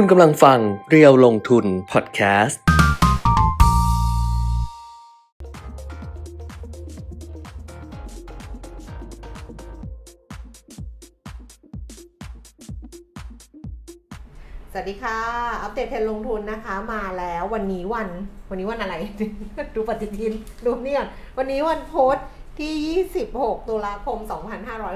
[0.00, 0.58] คุณกำลังฟัง
[0.90, 2.60] เรียวลงทุนพอดแคสต์
[14.72, 15.18] สวัสดีค่ะ
[15.62, 18.08] อัปเดตเทรนด์ลงทุนนะคะ มาแล้ววันนี้วัน
[18.50, 18.94] วันนี้วันอะไร
[19.74, 20.32] ดูปฏิทิน
[20.64, 21.08] ดูนี่ก่อน
[21.38, 22.24] วันนี้วันโพสต์
[22.60, 22.72] ที่
[23.18, 24.18] 26 ตุลาคม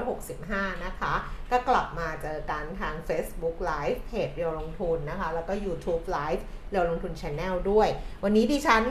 [0.03, 1.13] 2565 นะคะ
[1.51, 7.87] ก็กลับมาเจอกันทาง Facebook Live เพจเรียวลงทุนนะคะ แล้วก็ YouTube Live เรียวลงทุน Channel ด้วย
[8.23, 8.83] วันนี้ดิฉัน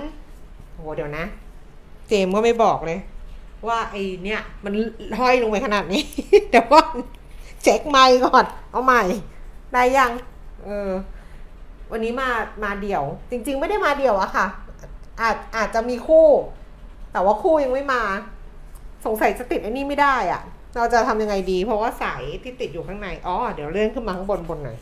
[0.75, 1.25] โหเดี๋ยวนะ
[2.09, 2.99] เจมก็ไม่บอกเลย
[3.69, 4.75] ว่าไอเนี่ยมัน
[5.19, 6.03] ห้อยลงไปขนาดนี้
[6.51, 6.95] เดี๋ยวก่อน
[7.63, 9.03] เช็คไมค์ก่อน เอาใหม่
[9.73, 10.13] ได้ยัง
[10.65, 10.91] เออ
[11.93, 12.29] วันนี้มา
[12.65, 14.47] มาเดี่ยว จริง ๆ ไม่ได้มาเดี่ยวอะค่ะ
[15.21, 16.29] อาจ อาจจะมีคู่
[17.13, 18.03] แต่ว่าคู่ยังไม่มา
[19.05, 20.43] สงสัยจะติดไอ้นี่ไม่ได้อะ
[20.77, 24.79] เราจะทำยังไงดี เพราะว่าสายที่ติดอยู่ข้างในอ๋อเดี๋ยวเลื่อนขึ้นมาข้างบนบนหน่อย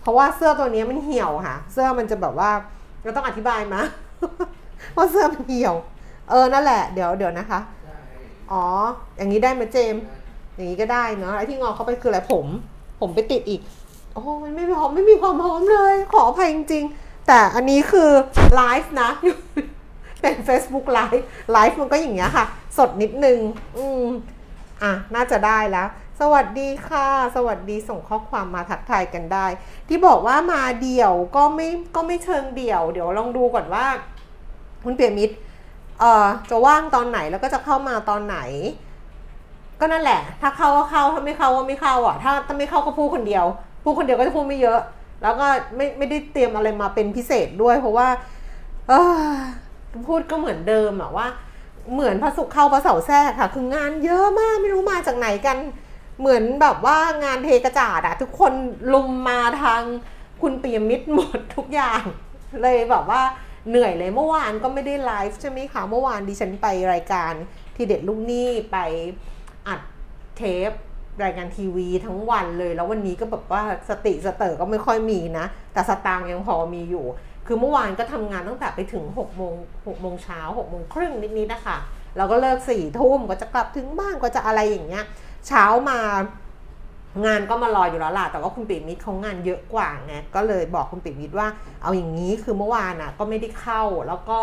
[0.00, 2.50] เพราะว่าเสื้อตัวนี้มันเหี่ยวค่ะ เสื้อมันจะแบบว่า
[3.02, 3.80] เราต้องอธิบายมา
[4.96, 5.74] ว่าเสื้อมันเหี่ยว
[6.30, 7.60] เออนั่นแหละ เดี๋ยวเดี๋ยวนะคะ
[8.52, 8.64] อ๋อ
[9.16, 9.96] อย่างนี้ได้ไหมเจม
[10.54, 12.46] อย่างนี้ก็ได้เนาะไอ้ที่งอเข้าไปคืออะไรผม
[13.00, 13.60] ผมไปติดอีก
[14.14, 18.10] โอ้มันไม่พร้อมไม่มีความพร้อมเลย ขออภัยจริง ๆ แต่อันนี้คือ
[18.54, 19.10] ไลฟ์นะ
[20.20, 22.44] เป็น Facebook ไลฟ์ไลฟ์มันก็อย่างเงี้ยค่ะ
[22.78, 23.38] สดนิดนึง
[23.76, 24.04] อืม
[24.82, 25.88] อะ น่าจะได้แล้ว
[26.20, 29.46] สวัสดีค่ะ สวัสดีส่งข้อความมาทักทายกันได้
[29.88, 33.84] ที่บอกว่ามาเดี่ยวก็ไม่ก็ไม่เชิงเดี่ยว เดี๋ยวลองดูก่อนว่า
[34.84, 35.34] คุณเปียมิตร
[36.00, 38.38] เอ่อจะว่างตอนไหนแล้วก็จะเข้ามาตอนไหน
[39.80, 43.44] ก็นั่นแหละ ถ้าเข้าก็เข้าถ้าไม่เข้าก็ไม่เข้าอะ ถ้าถ้าไม่เข้าก็พูดคนเดียว
[43.84, 44.80] พูดคนเดียวก็จะพูดไม่เยอะ
[45.22, 48.08] แล้วก็ไม่ไม่ได้เตรียมอะไรมาเป็นพิเศษด้วย เพราะว่า
[48.88, 48.92] เอ
[49.26, 49.32] อ
[50.08, 51.26] พูดก็เหมือนเดิมอะว่า
[51.92, 55.56] เหมือนพระศุกร์เข้าพระเสาร์แทรกค่ะ คืองานเยอะมากไม่รู้มาจากไหนกัน
[56.20, 58.52] เหมือนแบบว่างานเทกระจาดอะทุกคน
[58.92, 59.82] ลุมมาทาง
[60.42, 62.02] คุณปิยมิตรหมดทุกอย่าง
[62.62, 63.22] เลยแบบว่า
[63.68, 67.32] เหนื่อยเลยเมื่อวานก็ไม่ได้ไลฟ์ใช่ไหมคะเมื่อวานดิฉันไปรายการ
[67.76, 68.76] ทีเด็ดลูกหนี้ไป
[69.68, 69.80] อัด
[70.36, 70.70] เทป
[71.24, 77.06] รายการทีวีทั้งวันเลย แล้ววันนี้ก็แบบว่าสติสเตอร์ก็ไม่ค่อยมีนะ แต่สตางค์ยังพอมีอยู่
[77.50, 81.76] คือเมื่อวานก็ทำงานตั้งแต่ไปถึง6โมง6โมงเช้า6โมงครึ่งนิดๆนะคะ
[82.16, 85.04] เราก็เลิก4ี่ทุ่มก็จะกลับถึงบ้านก็จะอะไรอย่างเงี้ย
[85.46, 85.98] เช้ามา
[87.26, 91.48] งานก็มารออยู่แล้วล่ะ แต่ว่าคุณปิ่มิตรเขางานเยอะกว่าไงก็เลยบอกคุณปิ่มิตรว่า
[91.82, 94.40] เอาอย่างนี้คือเมื่อวานอะก็ไม่ได้เข้าแล้วก็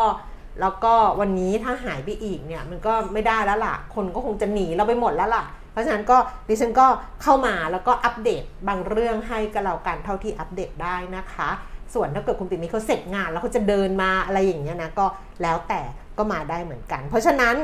[0.62, 6.18] แล้วก็วันนี้ถ้าหายไปอีกเนี่ยมันก็ไม่ได้แล้วล่ะ คนก็คงจะหนีเราไปหมดแล้วล่ะ เพราะฉะนั้นก็
[6.48, 6.88] ดิฉันก็
[7.24, 11.50] เข้ามาแล้วก็อัปเดตบางเรื่องให้กับเรากันเท่าที่อัปเดตได้นะคะ
[11.96, 15.06] ส่วนถ้าเกิดคุณปิ่มิตรเขาเสร็จงานแล้วเขาจะเดินมาอะไรอย่างเงี้ยนะก็
[15.42, 15.82] แล้วแต่
[16.18, 17.56] ก็มาได้เหมือนกัน เพราะฉะนั้น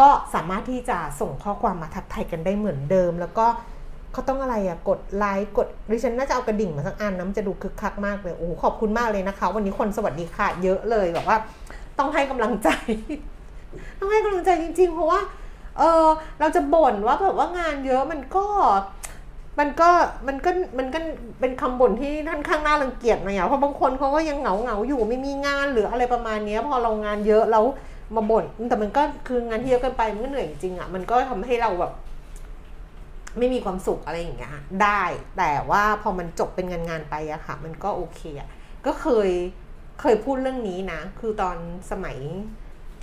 [0.00, 3.46] ก็สามารถที่จะส่งข้อความมาทักทายกันได้เหมือนเดิม แล้วก็
[4.12, 11.36] เขาต้องอะไรอะกดไลค์กดดิฉันน่าจะเอากระดิ่งมาสักอันนะมันจะดูคึกคักมากเลยโอ้ขอบคุณมากเลยนะคะ วันนี้คนสวัสดีค่ะ เยอะเลยแบบว่า
[11.98, 12.68] ต้องให้กำลังใจ
[13.98, 15.20] ต้องให้กำลังใจจริง ๆ เพราะว่า
[15.78, 16.06] เออ
[16.40, 18.44] เราจะบ่นว่าแบบว่างานเยอะมันก็
[19.62, 19.90] มันก็
[20.28, 20.98] มันก็มันก็
[21.40, 27.64] เป็นคำบ่นที่ท่านข้างหน้ารังเกียจหน่อยอะเพราะบางคนเขาก็ยังเหงาเหงาอยู่ไม่มีงานหรืออะไรประมาณนี้พอเรางานเยอะแล้ว
[28.14, 31.92] มาบ่นแต่มันก็คืองานที่เยอะเกินไปมันก็เหนื่อยจริงอะมันก็ทำให้เราแบบ
[33.38, 34.52] ไม่มีความสุขอะไรอย่างเงี้ย
[34.82, 35.02] ได้
[35.38, 38.48] แต่ว่าพอมันจบเป็นงานงานไปอะค่ะ มันก็โอเคอะ
[38.86, 39.30] ก็เคย
[40.00, 41.56] เคยพูดเรื่องนี้นะ คือตอน
[41.90, 42.16] สมัย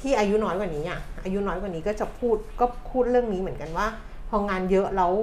[0.01, 3.87] ที่อายุน้อยกว่านี้อะอายุน้อยกว่านี้ก็จะพูดก็พูดเรื่องนี้เหมือนกันว่า
[4.29, 5.13] พองานเยอะแล้ว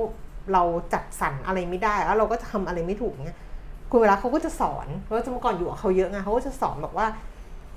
[0.52, 0.62] เรา
[0.92, 3.38] จัดสรรอะไรไม่ได้ แล้วเราก็จะทำอะไรไม่ถูกเงี้ย
[3.90, 7.06] คุณเวลาเขาก็จะสอนเพราะเมื่อก่อนอยู่กับเขาเยอะไงเขาก็จะสอนบอกว่า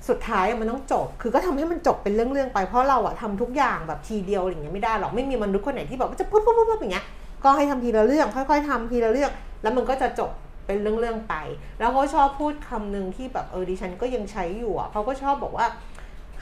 [0.08, 7.04] สุดท้ายมันต้องจบ คือก็ทำให้มันจบเป็นเรื่องๆไป เพราะเราอะทำทุกอย่างแบบทีเดียวอย่างเงี้ยไม่ได้หรอก ไม่มีมนุษย์คนไหนที่แบบว่าจะปุ๊บปุ๊บปุ๊บอย่างเงี้ย
[7.44, 9.30] ก็ให้ทำทีละเรื่อง ค่อยๆทำทีละเรื่อง
[9.62, 10.30] แล้วมันก็จะจบ
[10.66, 11.34] เป็นเรื่องๆไป
[11.78, 15.66] แล้วเขาชอบพูดคำหนึ่งที่แบบเออดิฉันก็ยังใช้อยู่อะเขาก็ชอบบอกว่า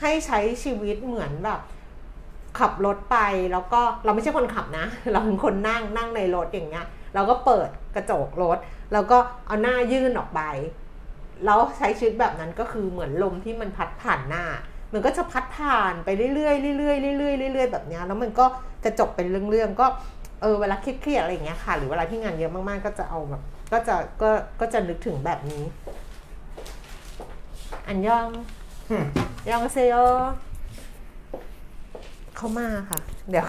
[0.01, 1.59] ให้ใช้ชีวิตเหมือนแบบ
[2.59, 3.17] ขับรถไป
[3.51, 8.57] แล้วก็เราไม่ใช่คนขับนะ เราเป็นคนนั่งนั่งในรถอย่างเงี้ยเราก็เปิดกระจกรถ
[8.93, 9.17] แล้วก็
[9.47, 10.41] เอาหน้ายื่นออกไป
[11.45, 14.43] แล้วใช้ชีวิตแบบนั้นก็คือเหมือนลมที่มันพัดผ่านหน้า
[14.93, 18.45] มันก็จะพัดผ่านไปเรื่อยๆเรื่อยๆเรื่อยๆเรื่อยๆแบบนี้แล้วมันก็
[18.83, 19.87] จะจบเป็นเรื่องๆก็
[20.41, 23.41] เออเวลาเครียดๆอะไรอย่างเงี้ยค่ะ หรือเวลาที่งานเยอะมากๆ ก็จะเอาแบบ
[23.73, 24.29] ก็จะก็
[24.59, 25.63] ก็จะนึกถึงแบบนี้
[27.87, 28.27] อันยอง
[29.49, 29.95] ยองเซโย
[32.39, 32.99] เขามาค่ะ
[33.29, 33.45] เดี๋ยว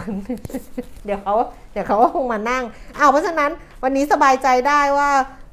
[1.05, 1.35] เดี๋ยวเขา
[1.71, 2.63] เดี๋ยวเขาก็คงมานั่ง
[2.97, 3.51] อ้าวเพราะฉะนั้น
[3.83, 5.09] วันนี้สบายใจได้ว่า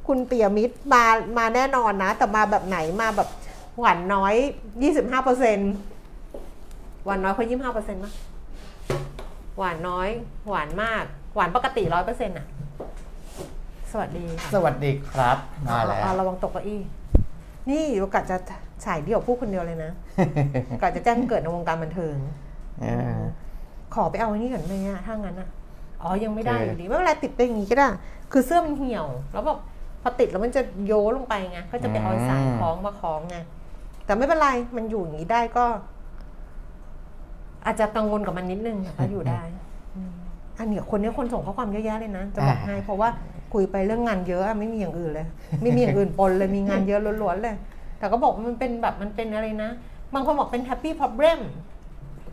[0.06, 1.04] คุณเปียมิตรมา
[1.38, 3.28] มาแน่นอนนะ แต่มาแบบไหนมาแบบ
[3.78, 4.34] หวานน้อย
[4.82, 5.58] ยี่สิบห้าเปอร์เซ็น
[7.04, 8.14] หวานน้อยเขายี่สิบห้าเปอร์เซ็นต์มั้ย
[9.58, 10.08] หวานน้อย
[10.48, 11.04] หวานมาก
[11.36, 12.46] หวานปกติร้อยเปอร์เซ็นต์อะ
[13.92, 15.36] สวัสดีค่ะสวัสดีครับ
[15.68, 16.80] มาแล้ว อะระวังตกเก้าอี้
[17.70, 18.36] นี่โอกาสจะ
[18.84, 19.92] ฉายเดี่ยวพูดคนเดียวเลยนะ
[20.80, 22.47] กาจะแจ้งเกิดในวงการบันเทิงเออ
[23.94, 25.48] ขอไปเอาไอ้นี่ก่อนไหมอะถ้างั้นอะ
[26.02, 27.88] อ๋อยังไม่ได้คืออยู่ดีไม่เป็นไรติดไปอย่างงี้ก็ได้
[28.32, 29.58] คือเสื้อมันเหี่ยว แล้วแบบ
[30.02, 33.36] พอติดแล้วมันจะโยลงไปไงก็จะไปเอาสายคล้องมาคล้องไง
[34.04, 35.64] แต่ไม่เป็นไรมันอยู่อย่างนี้ได้ก็
[37.66, 39.42] อาจจะกังวลกับมันนิดนึงแต่ก็อยู่ได้
[39.96, 40.12] อืม
[40.58, 43.08] อันเนี้ยคนนี้คนส่งข้อความเยอะแยะเลยนะจะบอกให้เพราะว่า
[43.52, 45.26] คุยไปเรื่องงานเยอะอะไม่มีอย่างอื่นเลย
[45.62, 47.56] ไม่มีอย่างอื่นปนเลยมีงานเยอะล้วนๆเลย
[47.98, 49.70] แต่ก็บอกว่ามันเป็นแบบมันเป็นอะไรนะ
[50.14, 51.38] บางคนบอกเป็น happy problem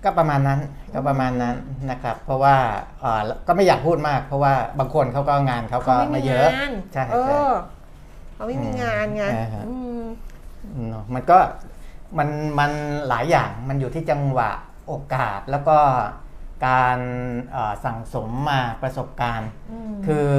[0.05, 0.59] ก็ประมาณนั้น
[0.93, 1.55] ก็ประมาณนั้น
[1.91, 2.55] นะครับ เพราะว่า
[3.01, 7.53] เอ่อก็ไม่อยากพูดมาก เพราะว่าบางคนเขาก็งานเขาก็เขาไม่ไม่มีเยอะงานใช่เอใช่อ
[8.35, 10.03] เขาไม่มีงานไงอ่าฮะอืม
[10.89, 11.37] เนอะมันก็
[12.17, 12.29] มัน
[12.59, 12.71] มัน
[13.09, 14.51] หลายอย่างมันอยู่ที่จังหวะ
[14.87, 15.77] โอกาสแล้วก็
[16.67, 16.99] การ
[17.51, 20.29] เอ่อสั่งสมมาประสบการณ์อืมคือ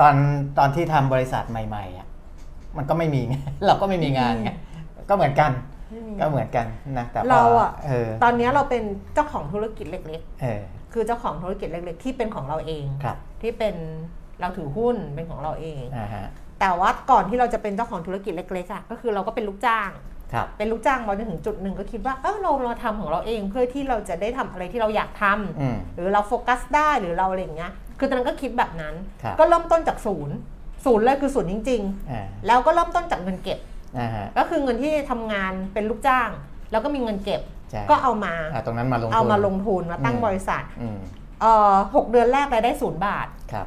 [0.00, 0.14] ตอน
[0.58, 2.06] ตอนที่ทำบริษัทใหม่ๆอะ
[2.76, 3.34] มันก็ไม่มีไง
[3.66, 4.50] เราก็ไม่มีงานไง
[5.08, 5.75] ก็เหมือนกันไม่มี
[6.20, 6.66] ก็เหมือนกัน
[6.98, 8.82] นะแต่พเราอะเออตอนนี้เราเป็น
[9.14, 13.74] เจ้าของธุรกิจเล็กเออๆคือเจ้าของธุรกิจเล็ก ๆ ที่เป็นของเราเองครับที่เป็น
[14.40, 16.26] เราถือหุ้นเป็นของเราเองอ่าฮะ
[16.60, 19.90] แต่ว่าก่อนที่เราจะเป็นเจ้าของธุรกิจเล็กๆอะก็คือเราก็เป็นลูกจ้าง
[20.32, 30.36] ครับเป็นลูกจ้างมาจนถึงจุดหนึ่งก็คิดว่าเออเราเราทำของเราเองเพื่อที่เราจะได้ทำอะไรที่เราอยากทำอืมหรือเราโฟกัสได้หรือเราอะไรอย่างเงี้ยคือตอนนั้นก็คิดแบบนั้นครับก็เริ่มต้นจากศูนย์
[30.84, 33.58] ศูนย์เลยคือศูนย์จริงอ่าๆแล้วก็เริ่มต้นจากเงินเก็บ
[33.98, 36.28] อ่าฮะก็คือเงินที่ทำงานเป็นลูกจ้าง
[36.70, 37.40] แล้วก็มีเงินเก็บ
[37.70, 40.98] ใช่ก็เอามา อ่าตรงนั้นมาลงทุนเอามาลงทุนมาตั้งอืมบริษัทอืม
[41.40, 43.66] เอ่อหกเดือนแรกรายได้ศูนย์บาท ครับ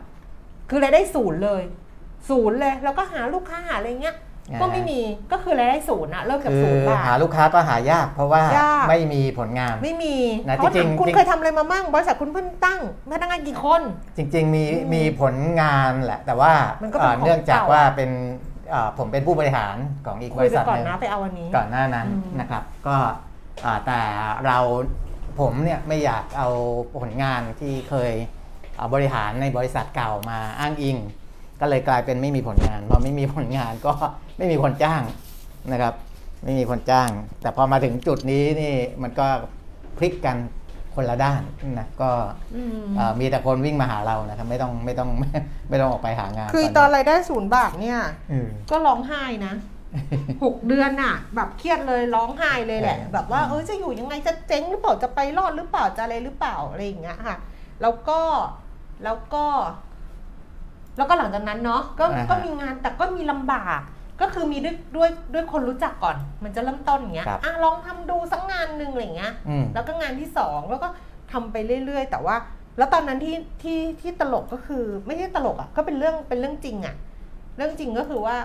[0.69, 1.63] คือรายได้ศูนย์เลย
[2.29, 4.17] ศูนย์เลยแล้วก็หาลูกค้าหาอะไรเงี้ย
[4.51, 4.99] อ่าก็ไม่มี
[5.31, 10.15] ก็คือรายได้ศูนย์อะเริ่มจากคืศูอนย์บาหาทลูกค้าก็หายาก เพราะว่ายาก ไม่มีผลงาน ไม่มี
[10.47, 12.79] นะเขาจริถามงๆคุณจริง เคยทำอะไรมามั่งบริษัทคุณเพิ่งตั้ง
[13.11, 13.81] พนักงานกี่คน
[14.17, 16.51] จริง ๆ มีอืมมีผลงานแหละ แต่ว่า
[16.81, 18.48] มันก็เป็นเอ่อของเนื่องจากเก่าว่าเป็นเอ่อ
[18.97, 19.75] ผมเป็นผู้บริหาร
[20.05, 22.97] ของอีกบคุยริไปษัทก่อหนนึ่งนะไปเอาวันนี้ก่อนหน้านั้นอืมนะครับ ก็
[23.65, 24.01] อ่าแต่
[24.45, 24.57] เรา
[25.39, 26.47] ผมเนี่ยไม่อยากเอา
[27.01, 28.13] ผลงานที่เคย
[28.77, 30.97] เอาบริหารในบริษัทเก่ามาอ้างอิง
[31.61, 33.93] ก็เลยกลายเป็นไม่มีผลงานพอไม่มีผลงานก็
[34.37, 35.01] ไม่มีคนจ้าง
[35.71, 35.93] นะครับ
[36.43, 37.09] ไม่มีคนจ้าง
[37.41, 39.27] แต่พอมาถึงจุดนี้นี่มันก็
[39.97, 40.37] พลิกกัน
[40.99, 41.41] คนละด้าน
[41.79, 42.09] นะก็
[42.55, 45.09] อืมเอ่อมีแต่คนวิ่งมาหาเรานะครับไม่ต้องไม่ต้อง
[45.69, 47.99] ไม่ต้องออกไปหางาน คือตอนรายได้ศูนย์บาทเนี่ย
[48.29, 49.53] เออก็ร้องไห้นะ
[50.43, 57.37] หกเดือนน่ะ แบบเครียดเลยร้องไห้เลยแหละเออแบบว่าเออจะอยู่ยังไงจะเจ๊งหรือเปล่าจะไปรอดหรือเปล่าจะอะไรหรือเปล่าอะไรอย่างเงี้ยค่ะ
[57.81, 58.19] แล้วก็
[59.03, 59.45] แล้วก็
[60.97, 63.81] แล้วก็หลังจากนั้นเนาะก็อ่าฮะก็มีงานแต่ก็มีลำบาก
[64.21, 70.87] ก็คือมีด้วยด้วยด้วยคนรู้จักก่อน มันจะเริ่มต้นอย่างเงี้ยครับอะลองทำดูสักงานหนึ่งอะไรอย่างเงี้ย อืม แล้วก็งานที่สองแล้วก็
[71.31, 71.55] ทำไป
[71.85, 72.35] เรื่อย ๆ แต่ว่า
[72.77, 76.95] แล้วตอนนั้นที่ที่ที่ตลกก็คือไม่ใช่ตลกอะ่ะก็เป็นเรื่องเป็นเรื่องจริงอะ่ะ
[77.57, 78.35] เรื่องจริงก็คือว่า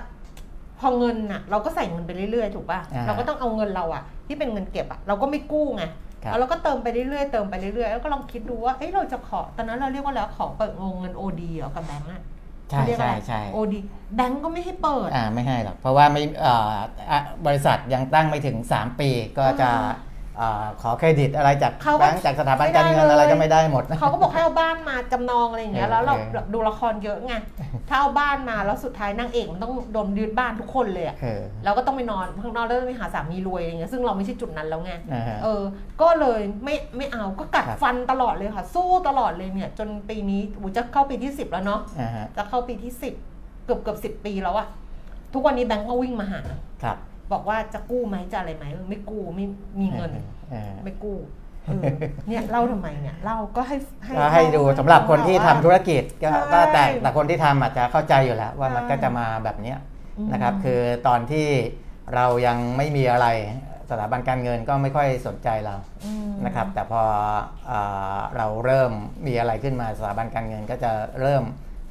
[0.81, 5.85] พอเงินอะ เราก็ใส่เงินไปเรื่อยๆถูกป่ะอ่าเราก็ต้องเอาเงินเราอะ ที่เป็นเงินเก็บอะเราก็ไม่กู้ไง
[6.25, 12.23] ครับ แล้วเราก็เติมไปเรื่อยๆเติมไปเรื่อยๆแล้วก็ลองคิดดูว่าเอ้ยเราจะขอตอนนั้นเราเรียกว่าแล้วขอเปิดวงเงินโอดีเหรอกับแบงก์อะ
[12.71, 13.79] ใช่เรียกอะใช่ไรใช่ โอดี
[14.17, 16.73] แบงก์ก็ไม่ให้เปิด อ่าไม่ให้หรอกเพราะว่าไม่เอ่อ
[17.11, 27.35] อะบริษัทยังตั้งไม่ถึง 3 ปีก็จะอ่าเอ่อขอเครดิตอะไรจากเขาก็แบงก์จากสถาบันไม่ได้การเงินเลยอะไรก็ไม่ได้หมดนะเขาก็บอกให้เอาบ้านมาจำนองอะไรอย่างเงี้ยเออแล้วเราเออแบบดูละครเยอะไง
[27.89, 35.63] ถ้าเอาบ้านมาแล้วสุดท้ายนางเอกมันต้องโดนยึดบ้านทุกคนเลยอะเออเราก็ต้องไปนอนข้างนอกแล้วไปหาสามีรวยอะไรเงี้ยซึ่งเราไม่ใช่จุดนั้นแล้วไงอ่าฮะเออ
[36.03, 43.15] ก็เลยไม่ไม่เอาก็กัดครับฟันตลอดเลยค่ะ สู้ตลอดเลยเนี่ย จนปีนี้อูจะเข้าปีที่สิบแล้วเนาะอ่าฮะจะเข้าปีที่สิบ
[43.65, 44.67] เกือบเกือบสิบปีแล้วอะ
[45.35, 46.41] ทุกวันนี้แบงก์ก็วิ่งมาหา
[46.83, 46.97] ครับ
[47.33, 49.47] บอกว่าจะกู้ไหมจะอะไรไหมไม่กู้ไม่
[49.81, 50.11] มีเงิน
[50.53, 51.19] อ่าไม่กู้
[51.67, 51.83] เออ
[52.29, 53.77] เนี่ยเล่าทำไมเนี่ยเล่าก็ให้
[54.19, 59.79] ก็ให้ดูสำหรับคนที่ทำธุรกิจก็ใช่ก็แต่แต่คนที่ทำอาจจะเข้าใจอยู่แล้วว่ามันใช่ก็จะมาแบบเนี้ย
[60.19, 61.49] อืมนะครับ คือตอนที่
[62.15, 63.27] เรายังไม่มีอะไร
[63.91, 67.03] สถาบันการเงินก็ไม่ค่อยสนใจเราอืมนะครับ แต่พอ
[67.67, 67.73] เอ
[68.17, 68.93] อเราเริ่ม
[69.27, 70.91] มีอะไรขึ้นมาสถาบันการเงินก็จะ
[71.21, 71.43] เริ่ม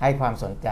[0.04, 0.68] ให้ความสนใจ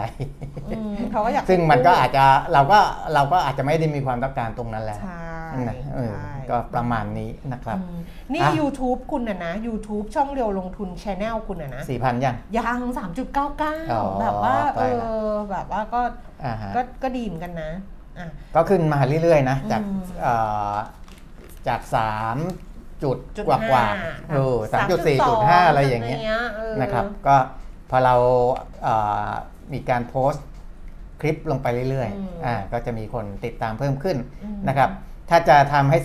[0.70, 2.78] อืมเขาก็อยากซึ่งมันก็อาจจะเราก็
[3.14, 5.22] เราก็อาจจะไม่ได้มีความต้องการตรงนั้นแล้วใช่
[5.68, 8.00] นะเออใช่ก็ประมาณนี้นะครับอืม
[8.32, 12.90] นี่อะ YouTube คุณนะนะ YouTube ช่องเรียวลงทุนช anel คุณนะนะสี่พันยัง ยังอ๋อ
[14.18, 16.00] 3.99แบบว่าใกเอล้ละอแบบว่าก็
[16.44, 17.70] อ่าฮะก็ก็ดีเหมือนกันนะ
[18.18, 20.34] อะก็ขึ้นมาเรื่อยๆนะ จากอืมเอ่
[20.74, 20.76] อ
[21.68, 22.36] จากสาม
[23.02, 26.18] จุดจุดกว่ากว่าห้าเออสามจุดสี่จุดห้าอะไรอย่างเงี้ย
[26.56, 27.36] เออนะครับ ก็
[27.94, 28.16] พอเรา
[28.82, 28.94] เอ่
[29.28, 29.30] อ
[29.72, 30.46] มีการโพสต์
[31.20, 34.90] คลิปลงไปเรื่อยอืมๆอ่าก็จะมีคนติดตามเพิ่มขึ้นอืมนะครับ
[35.30, 35.98] ถ้าจะทำให้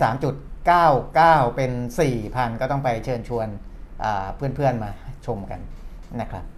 [0.55, 1.71] 3.99 เป็น
[2.15, 3.47] 4,000 ก็ต้องไปเชิญชวน
[4.03, 4.91] อ่าเพื่อนๆมา
[5.25, 5.59] ชมกัน
[6.21, 6.56] นะครับอ้าว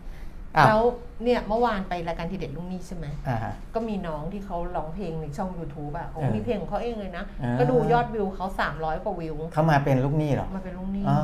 [0.68, 0.82] แล้ว
[1.24, 11.20] เนี่ยเมื่อวานไปรายการทีเด็ดลุงนี่ใช่ไหมอ่าฮะก็มีน้องที่เขาร้องเพลงในช่อง YouTube อะเขาเออมีเพลงของเขาเองเลยนะอ่าก็ดูยอดวิวเขา300 กว่าวิว เข้ามาเป็นลูกหนี้เหรอ มาเป็นลุงนี่อ๋อ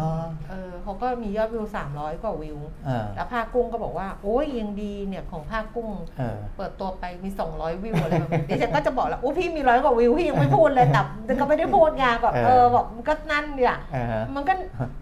[0.50, 14.54] เออเขาก็มียอดวิว 300 กว่าวิวเออแล้วภาคกุ้งก็บอกว่า โอ้ยยังดีเนี่ยของภาคกุ้งเออเปิดตัวไปมี 200 วิวอะไรแบบนี้ดิฉันก็จะบอกแล้วโอ้พี่มีร้อยกว่าวิวพี่ยังไม่พูดเลยแต่แต่ก็ไม่ได้พูดไงแบบเออเออบอกมันก็นั่นเนี่ยเออมันก็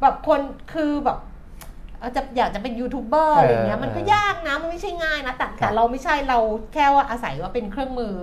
[0.02, 0.40] แบบคน
[0.76, 1.33] คือแบบเอา
[2.16, 6.40] จะอยากจะเป็นยูทูบเบอร์อะไรอย่างเงี้ยเออมันก็ยากนะมันไม่ใช่ง่ายนะแต่ครัแต่บเราไม่ใช่เรา
[6.74, 8.16] แค่ว่าอาศัยว่าเป็นเครื่องมือ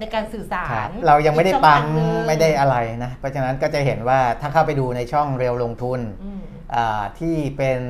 [0.00, 6.40] ในการสื่อสาครัรบเรายังไม่ได้ปั๊มอีกช่องทางหนึ่งไม่ได้อะไรนะ เพราะฉะนั้นก็จะเห็นว่าถ้าเข้าไปดูในช่องเร็วลงทุนอืม
[6.74, 7.80] อ่าที่เป็น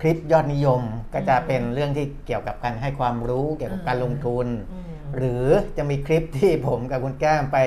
[0.00, 0.82] คลิปยอดนิยม
[1.14, 5.44] ก็จะอืมเป็นเรื่องที่เกี่ยวกับการให้ความรู้เกี่ยวกับการลงทุนอืมหรือ
[5.76, 7.58] จะมีคลิปที่ผมกับคุณแก้มไป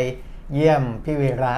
[0.53, 1.55] เยี่ยมพี่วีระ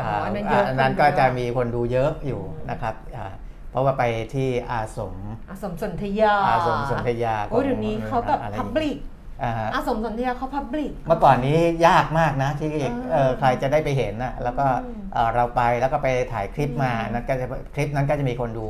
[0.00, 3.32] อ๋ออันนั้นาเยอะอันนั้นคนดูก็จะเยอะมีคนดูเยอะอยู่อืมนะครับอ่า
[3.70, 5.14] เพราะว่าไปที่อาสม
[5.50, 8.98] อาสมสนธยาอาสมสนธยาโอ้ยเดี๋ยวนี้เขาแบบอะไรอพัย่างบงี้ลิก
[9.42, 18.66] อ่าฮะอาสมสนธยาเขาพับลิกเมื่อก่อนนี้ยากมากนะที่เออเอ่อใครจะได้ไปเห็นนะแล้วก็อืมเอ่อเราไปแล้วก็ไปถ่ายคลิปมาอืมนั้นก็จะคลิปนั้นก็จะมีคนดู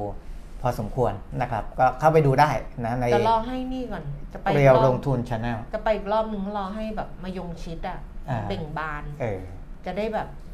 [0.62, 2.50] พอสมควรนะครับ ก็เข้าไปดูได้
[2.86, 4.02] นะในจะรอให้นี่ก่อน
[4.32, 9.40] จะไปอีกเรียวรอบลงทุนชาแนลจะไปอีกรอบนึงรอให้แบบมายงชิดอะอ่าเบ่งบานเออ
[9.86, 10.47] จะได้แบบนะฮะ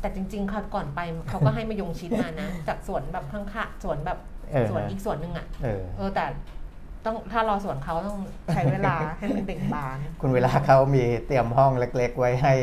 [0.00, 4.18] แต่จริงๆค่ะก่อนไปเขาก็ให้มายงชิดมานะ จากสวนแบบข้างๆสวนแบบ
[4.52, 6.24] เออสวนอีกสวนหนึ่งอะเออเออแต่
[7.04, 8.18] ต้องถ้ารอสวนเขาต้อง
[8.54, 12.54] ใช้เวลาให้มันเบ่งบาน คุณเวลาเขามีเตรียมห้องเล็ก ๆ ไว้ให้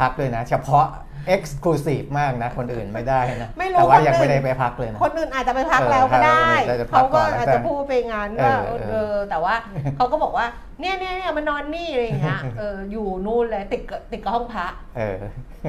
[0.00, 0.86] พักด้วยนะ เฉพาะ
[1.34, 9.54] Exclusive มากนะ คนอื่นไม่ได้นะ ไม่รู้แต่ว่าคนยังไม่อื่นได้ไปพักเลยนะ คนอื่นอาจจะไปพักเออแล้วก็ได้ถ้าเราจะพักเขาก่ก็อนแล้วอาจแต่จะพูดไปงานว่าเออเออแต่ว่า
[9.96, 10.46] เขาก็บอกว่า
[10.80, 15.18] เนี่ยเนี่ยเนี่ยมานอนนี่อะไรอย่างเงี้ยเอออยู่นู่นเลยติดกับติดกับห้องพระเออ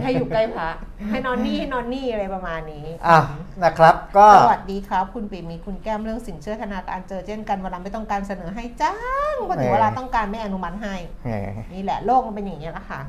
[0.03, 0.69] ให้อยู่ใกล้พระ
[1.09, 3.19] ให้นอนนี่ให้นอนนี่อะไรประมาณนี้อะ
[3.63, 8.95] นะครับ ก็สวัสดีครับ คุณปีมีคุณแก้มเรื่องสินเชื่อธนาคารเจอเช่นกันเวลาไม่ต้องการเสนอให้จ้า
[9.33, 13.01] งพอถึงเวลาต้องการไม่อนุมัติให้เออนี่แหละโลกมันเป็นอย่างนี้ยแหละค่ะ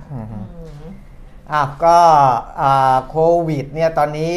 [1.52, 1.99] อือฮึอืมอะก็
[2.61, 3.16] อ่าโค
[3.49, 4.33] วิดเนี่ยตอนนี้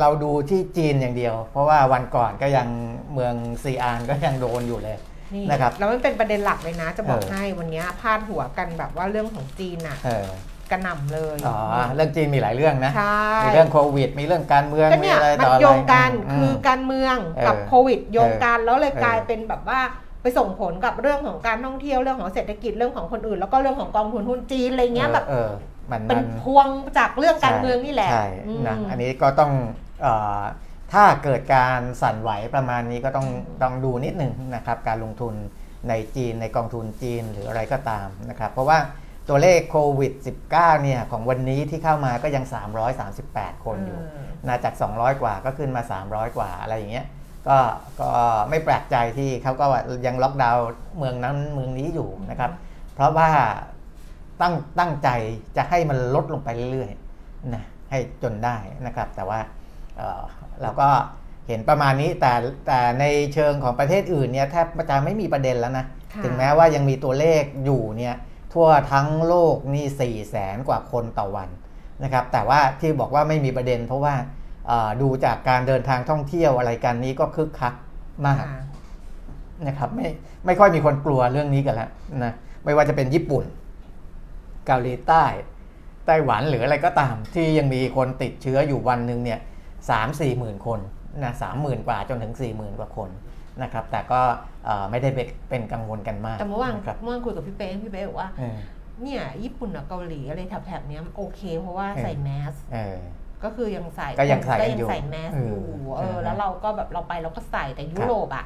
[0.00, 2.68] เราดูที่จีนอย่างเดียว เพราะว่าวันก่อนก็ยัง
[3.12, 4.96] เมืองซีอานก็ยังโดนอยู่เลย
[5.34, 10.28] นี่นะครับแล้วมันเป็นประเด็นหลักเลยนะ จะบอกเออให้วันเนี้ยพาดหัวกันแบบว่าเรื่องของจีนอะเออ
[10.70, 11.58] กระหน่ำเลยอ๋อ
[11.94, 19.80] เรื่องจีนมีหลายเรื่องนะใช่มีเรื่องโควิด มีเรื่องการเมืองก็มีเนี่ยอะไรมันต่ออะไรโยงกันมคือการเมืองกับเออโควิดโยงกันแล้วเลยเออกลายเป็นแบบว่า
[20.22, 25.50] ไปส่งผลกับเรื่องของการท่องเที่ยวเรื่องของเศรษฐกิจเรื่องของคนอื่น แล้วก็เรื่องของกองทุนหุ้นจีนอะไรเงี้ยแบบเออ
[25.92, 29.52] มันเป็นมันพวงจากเรื่องการเมืองนี่แหละใช่อืมนะอันนี้ก็ต้อง
[30.02, 30.06] เอ
[30.40, 30.42] อ
[30.92, 33.28] ถ้าเกิดการสั่นไหวประมาณนี้ก็ต้อง
[33.62, 35.34] ต้องดูนิดหนึ่งนะครับ การลงทุน
[35.88, 38.78] ในจีนในกองทุนจีนหรืออะไรก็ตามนะครับ เพราะว่า
[39.28, 40.12] ตัวเลขโควิด
[40.50, 42.44] -19 เนี่ยของวันนี้ที่เข้ามาก็ยัง
[43.04, 47.06] 338 คนอยู่เออนะจาก 200 กว่าก็ขึ้นมา 300 กว่าอะไรอย่างเงี้ย
[47.48, 47.58] ก็
[48.00, 48.10] ก็
[48.50, 49.66] ไม่แปลกใจที่เขาก็
[50.06, 50.66] ยังล็อกดาวน์
[50.98, 52.50] เมืองนั้นเมืองนี้อยู่นะครับ
[52.94, 53.28] เพราะว่า
[54.40, 55.08] ตั้งตั้งใจ
[55.56, 59.40] จะให้มันลดลงไปเรื่อยๆนะให้จนได้นะครับ แต่ว่า
[59.96, 60.22] เอ่อ
[60.62, 60.88] เราก็
[61.48, 62.32] เห็นประมาณนี้แต่
[62.66, 68.14] แต่ในเชิงของประเทศอื่นเนี่ยแทบจะไม่มีประเด็นแล้วนะค่ะถึงแม้ว่ายังมีตัวเลขอยู่เนี่ย
[68.52, 71.48] ทั่วทั้งโลกนี่4ี่แสนกว่าคนต่อวัน
[72.04, 74.14] นะครับแต่ว่าที่บอกว่าไม่มีประเด็น เพราะว่า
[74.66, 77.74] เอ่อดูจากการเดินทางท่องเที่ยวอะไรกันนี้ก็คึกคัก
[78.26, 78.62] มากค่ะ
[79.66, 80.06] นะครับไม่
[80.46, 81.90] ไม่ค่อยมีคนกลัวเรื่องนี้กันแล้ว
[82.24, 82.32] นะ
[82.64, 83.44] ไม่ว่าจะเป็นญี่ปุ่น
[84.66, 85.24] เกาหลีใต้
[86.06, 89.40] ไต้หวันหรืออะไรก็ตาม ที่ยังมีคนติดเชื้ออยู่วันหนึ่งเนี่ย
[89.90, 90.80] สามสี่หมื่นคน
[91.22, 93.10] นะสามหมื่นกว่าจนถึงสี่หมื่นกว่าคน
[93.62, 94.20] นะครับแต่ก็
[94.64, 98.56] เอ่อไม่ได้เป็นเป็นกังวลกันมาก แต่เมื่อวานนะครับเมื่อวานคุยกับพี่เป้พี่เป้บอกว่าเออ
[99.02, 102.98] เนี่ยญี่ปุ่นกับเกาหลีอะไรแถบๆเนี้ยโอเค เพราะว่าเออใส่แมสเออ
[103.44, 105.62] ก็คือยังใส่ก็ยังใส่ก็กันยังอยู่ใส่แมสเอออยู่
[105.96, 108.44] เออเออแล้วเราก็แบบเราไปเราก็ใส่แต่ยุโรปอะ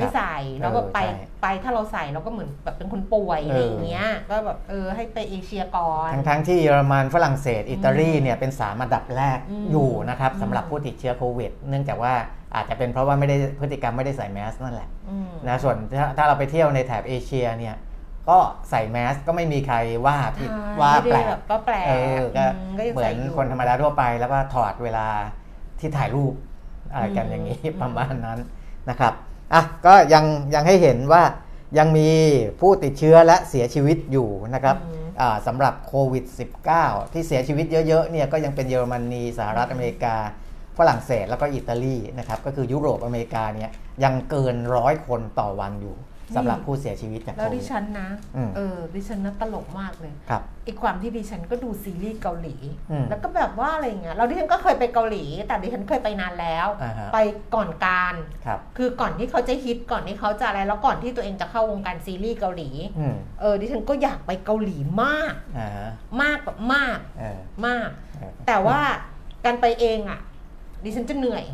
[0.00, 12.14] ไม่ใส่แล้วก็เออไปใช่ไปถ้าเราใส่เราก็เหมือนแบบเป็นคนป่วยเออออะไรอย่างเงี้ยก็แบบเออให้ไปเอเชียก่อนทั้งทั้งที่เยอรมันฝรั่งเศส อิตาลีเนี่ยเป็นสามอันดับแรกอืมอยู่นะครับอืมสำหรับผู้ติดเชื้อโควิด เนื่องจากว่า
[12.54, 17.76] อาจจะเป็นเพราะว่าไม่ได้พฤติกรรมไม่ได้ใส่แมสนั่นแหละอืมนะส่วนถ้าถ้าเราไปเที่ยวในแถบเอเชียเนี่ย
[18.28, 18.38] ก็
[18.70, 19.76] ใส่แมสก็ไม่มีใคร
[20.06, 25.06] ว่าผิดใช่ว่าแปลไม่ได้กบก็แปลกเออก็อืมก็ยังเหมือใส่นอยู่คนธรรมดาทั่วไป แล้วก็ถอดเวลา
[25.80, 26.34] ที่ถ่ายรูป
[26.92, 28.38] อะไรกันอืมอย่างนี้อืมประมาณนั้น
[28.90, 29.14] นะครับ
[29.54, 31.22] อะก็ยังยังให้เห็นว่า
[31.78, 32.08] ยังมี
[32.60, 36.24] ผู้ติดเชื้อและเสียชีวิตอยู่นะครับอืมอ่าสำหรับโควิด
[36.70, 40.16] -19 ที่เสียชีวิตเยอะๆเนี่ยก็ยังเป็นเยอรมนีสหรัฐอเมริกา
[40.78, 43.70] ฝรั่งเศสแล้วก็อิตาลีนะครับก็คือยุโรปอเมริกาเนี่ย
[44.04, 45.96] ยังเกินร้อยคนต่อวันอยู่
[46.36, 52.56] สำหรับผู้เสียชีวิตจากแล้วโคดิวิด ฉันนะอืมเออดิฉันนะตลกมากเลยครับอีกความที่ดิฉันก็ดูซีรีส์เกาหลี
[52.90, 57.18] อืมแล้วก็แบบว่าอะไรเงี้ยเราดิฉันก็เคยไปเกาหลี แต่ดิฉันเคยไปนานแล้ว อ่าฮะ ไป
[57.54, 58.14] ก่อนการ
[58.46, 65.90] ครับ คือก่อนที่เขาจะฮิตก่อนที่เขาจะอะไรแล้วก่อนที่ตัวเองจะเข้าวงการซีรีส์เกาหลี อืมเออดิฉันก็อยากไปเกาหลีมากอ่าฮะ
[66.22, 68.80] มากแบบมากเออมาก เออแต่ว่า
[69.44, 70.20] การไปเองอะ
[70.84, 71.44] ดิฉันจะเหนื่อย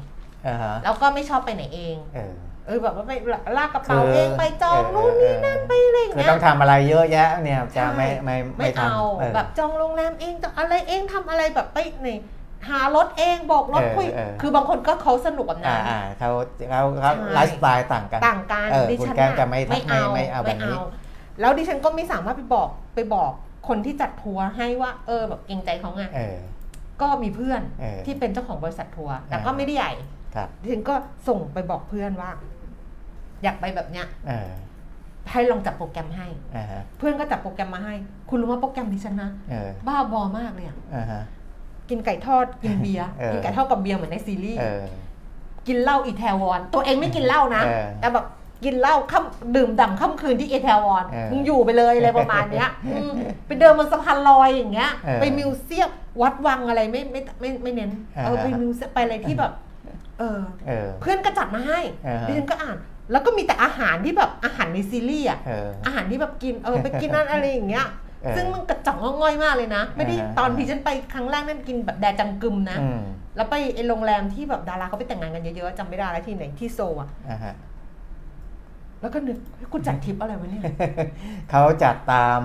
[0.47, 2.35] อ่าฮะแล้วก็ไม่ชอบไปไหนเอง เออ
[2.66, 3.12] เออแบบว่าไป
[3.58, 12.18] ลากกระเป๋าคือเองไปจองเออนู่นนี่นั่นไปอะไรอย่างคือเงี้ยต้องทำอะไรเยอะแยะเนี่ยจะใช่ไม่ไม่ไม่ทำเอาเออแบบจองโรงแรมเองจะอะไรเองทำอะไรแบบไปนี่
[12.68, 16.30] หารถเองโบอกรถเออคุยเออคือบางคนก็เขาสนุกกับอ่านั้นอ่าเขา
[16.70, 20.76] เขาเขาใช่ไลฟ์สไตล์ต่างกันต่างกันเออดิคุณฉันแก้มน่จะไม่ไม่เอาไม่เอาแบบนี้
[21.40, 23.32] แล้วดิฉันก็ไม่สามารถไปบอกไปบอก
[23.68, 26.37] คนที่จัดทัวร์ให้ว่า เออแบบเกรงใจเขาไงเออ
[27.00, 29.92] ก็มีเพื่อนเออที่เป็นเจ้าของบริษัททัวร์แต่ก็อ่าไม่ได้ใหญ่
[30.35, 30.94] ครับดิฉันก็
[31.28, 32.30] ส่งไปบอกเพื่อนว่า
[33.42, 34.50] อยากไปแบบเนี้ยเออ
[35.30, 36.26] ให้ลองจัดโปรแกรมให้
[36.56, 37.94] อ่าฮะเพื่อนก็จัดโปรแกรมมาให้
[38.30, 41.22] คุณรู้ว่าโปรแกรมดิฉันนะเออบ้าบอมากเลยอะอ่าฮะ
[41.88, 44.84] กินไก่ทอดกินเบียร์เออกินไก่ทอดกับเบียร์เหมือนในซีรีส์เออ
[45.66, 48.26] กินเหล้าอีแทวอน ตัวเองไม่กินเหล้านะเออแต่แบบ
[48.64, 53.12] กินเหล้าค่ำดื่มด่ำค่ำคืนที่อีแทวอนเออมึงอยู่ไปเลยอะไรประมาณเนี้ยอืม
[53.46, 55.90] ไปเดินบนสะพานลอยอย่างเงี้ยเออไป museum
[56.22, 57.90] วัดวังอะไรไม่ไม่ไม่ไม่เน้น
[58.24, 59.52] เอออ่าไป museum ไปอะไรที่แบบ
[60.18, 62.76] เออเออเพื่อนก็จัดมาให้อ่าฮะดิฉันก็อ่าน
[63.10, 67.86] แล้วก็มีแต่อาหารที่แบบอาหารในซีรีส์อะเอออาหารที่แบบกินเออไปกินนั่นอะไรอย่างเงี้ย
[68.22, 73.00] เออซึ่งมันกระจอกง่อยมากเลยนะ ไม่ได้อ่าฮะตอนที่ฉันไปครั้งแรกนั่นกินแบบแดจังกึมนะอืม
[73.36, 77.54] แล้วไปไอโรงแรมที่แบบดาราเขาไปแต่งงานกันเยอะๆจำไม่ได้แล้วที่ไหนที่โซลอะอ่าฮะ
[79.00, 80.62] แล้วก็นึกเฮ้ยกูจัดทริปอะไรวะเนี่ย
[81.50, 82.42] เขาจัดตาม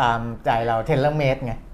[0.00, 1.52] ตามใจเรา tailor-made ไง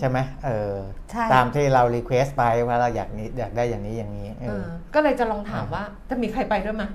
[0.00, 0.74] ใช่ไหมเออ
[1.10, 6.88] ใช่ตามที่เรา request ไปว่าเราอยากนี้อยากได้อย่างนี้อย่างนี้เอเอออก็เลยจะลองถามว่าจะมีใครไปด้วยไหมย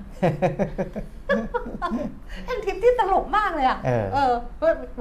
[2.46, 4.32] เป็นทริปที่ตลกมากเลยอะเออเออ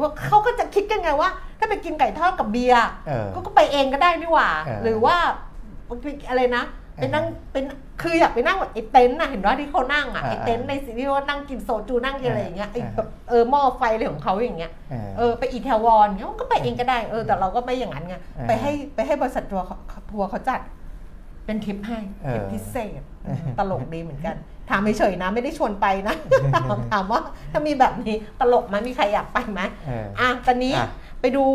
[0.01, 5.15] ว่าเขาก็จะคิดกันไงว่า ถ้าไปกินไก่ทอดกับเบียร์เออก็ก็ไปเองก็ได้นี่หว่าเออหรือว่า
[6.29, 6.63] อะไรนะ
[7.01, 7.63] ไปนั่งเป็น
[8.01, 19.77] คืออยากไปนั่งแบบไอ้เต็นท์น่ะเห็นว่าที่เขานั่งอะเออไอ้เต็นท์ในซีรีส์ว่านั่งกินโซจูนั่งกินอะไรอย่างเงี้ยไอ้เออแบบเออหม้อไฟอะไรของเขาอย่างเงี้ยเออเออไปอีแทวอนเงี้ยก็ไปเองก็ได้เออแต่เราก็ไม่อย่างนั้นไงเออไปให้ไปให้บริษัททัวร์เขา
[20.11, 20.61] ทัวร์เขาจัด
[21.45, 23.01] เป็นทริปให้เออทริปพิเศษ
[23.59, 24.35] ตลกดีเหมือนกัน
[24.69, 26.15] ถามเฉยๆนะไม่ได้ชวนไปนะ
[26.91, 27.19] ถามว่า
[27.51, 30.87] ถ้ามีแบบนี้ตลกไหมมีใครอยากไปไหมเอออะตอนนี้อะ
[31.21, 31.45] ไปดู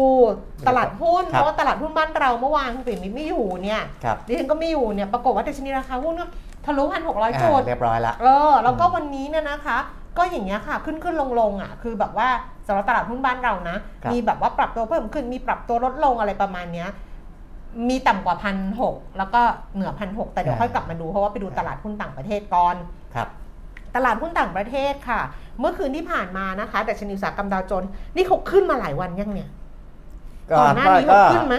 [0.69, 6.27] ตลาดหุ้นครับเพราะว่าตลาดหุ้นบ้านเราเมื่อวานคุณปิ่นมิตรไม่อยู่เนี่ยครับดิฉันก็ไม่อยู่เนี่ยปรากฏว่าดัชนีราคาหุ้นก็
[6.67, 9.79] ทะลุพันหกร้อยอ่าจุดเรียบร้อยละเออแล้วก็วันนี้เนี่ยนะคะ
[10.19, 12.29] ก็อย่างเงี้ยค่ะขึ้นขึ้นลงลงอะคือแบบว่า
[12.67, 16.89] สำหรับตลาดหุ้นบ้านเรานะครับมีแบบว่าปรับตัวเพิ่มขึ้นมีปรับตัวลดลงอะไรประมาณเนี้ย
[17.89, 19.41] มีต่ำกว่าพันหกแล้วก็
[19.75, 22.77] เหนือพันหกแต่เดี๋ยวค่อยกลับมาดูเพราะว่าไปดูตลาดหุ้นต่างประเทศก่อน
[23.15, 23.29] ครับ
[23.97, 25.21] ตลาดหุ้นต่างประเทศค่ะ
[25.61, 29.49] เมื่อคืนที่ผ่านมานะคะดัชนีอุตสาหกรรมดาวโจนส์นี่เขาขึ้นมาหลายวันยังเนี่ย
[30.59, 31.57] ก่อนหน้านี้เขาขึ้นไหม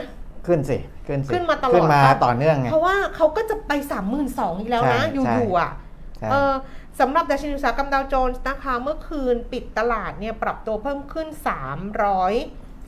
[0.47, 5.71] ขึ้นสิ ขึ้นสิ ขึ้นมาตลอดขึ้นมาปะต่อเนื่องไงเพราะว่าเขาก็จะไป3 2 0 0 0อีกแล้วนะใช่อยู่ๆอะ
[6.17, 6.53] ใช่เออ
[6.99, 11.27] สำหรับดัชนีอุตสาหกรรมดาวโจนส์นะคะ เมื่อคืนปิดตลาดเนี่ยปรับตัวเพิ่มขึ้น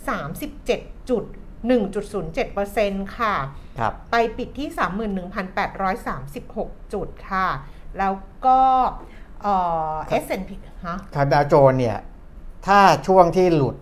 [0.10, 1.24] 337จุด
[2.40, 3.36] 1.07%ค่ะ
[3.80, 4.70] ครับไปปิดที่
[5.76, 7.48] 31,836 จุดค่ะ
[8.00, 8.14] แล้ว
[8.46, 8.60] ก็
[9.44, 9.56] เอ่
[9.92, 10.50] อ S&P
[10.88, 11.98] ฮะค่าดาวโจนส์เนี่ย
[12.68, 13.76] ถ้าช่วงที่หลุด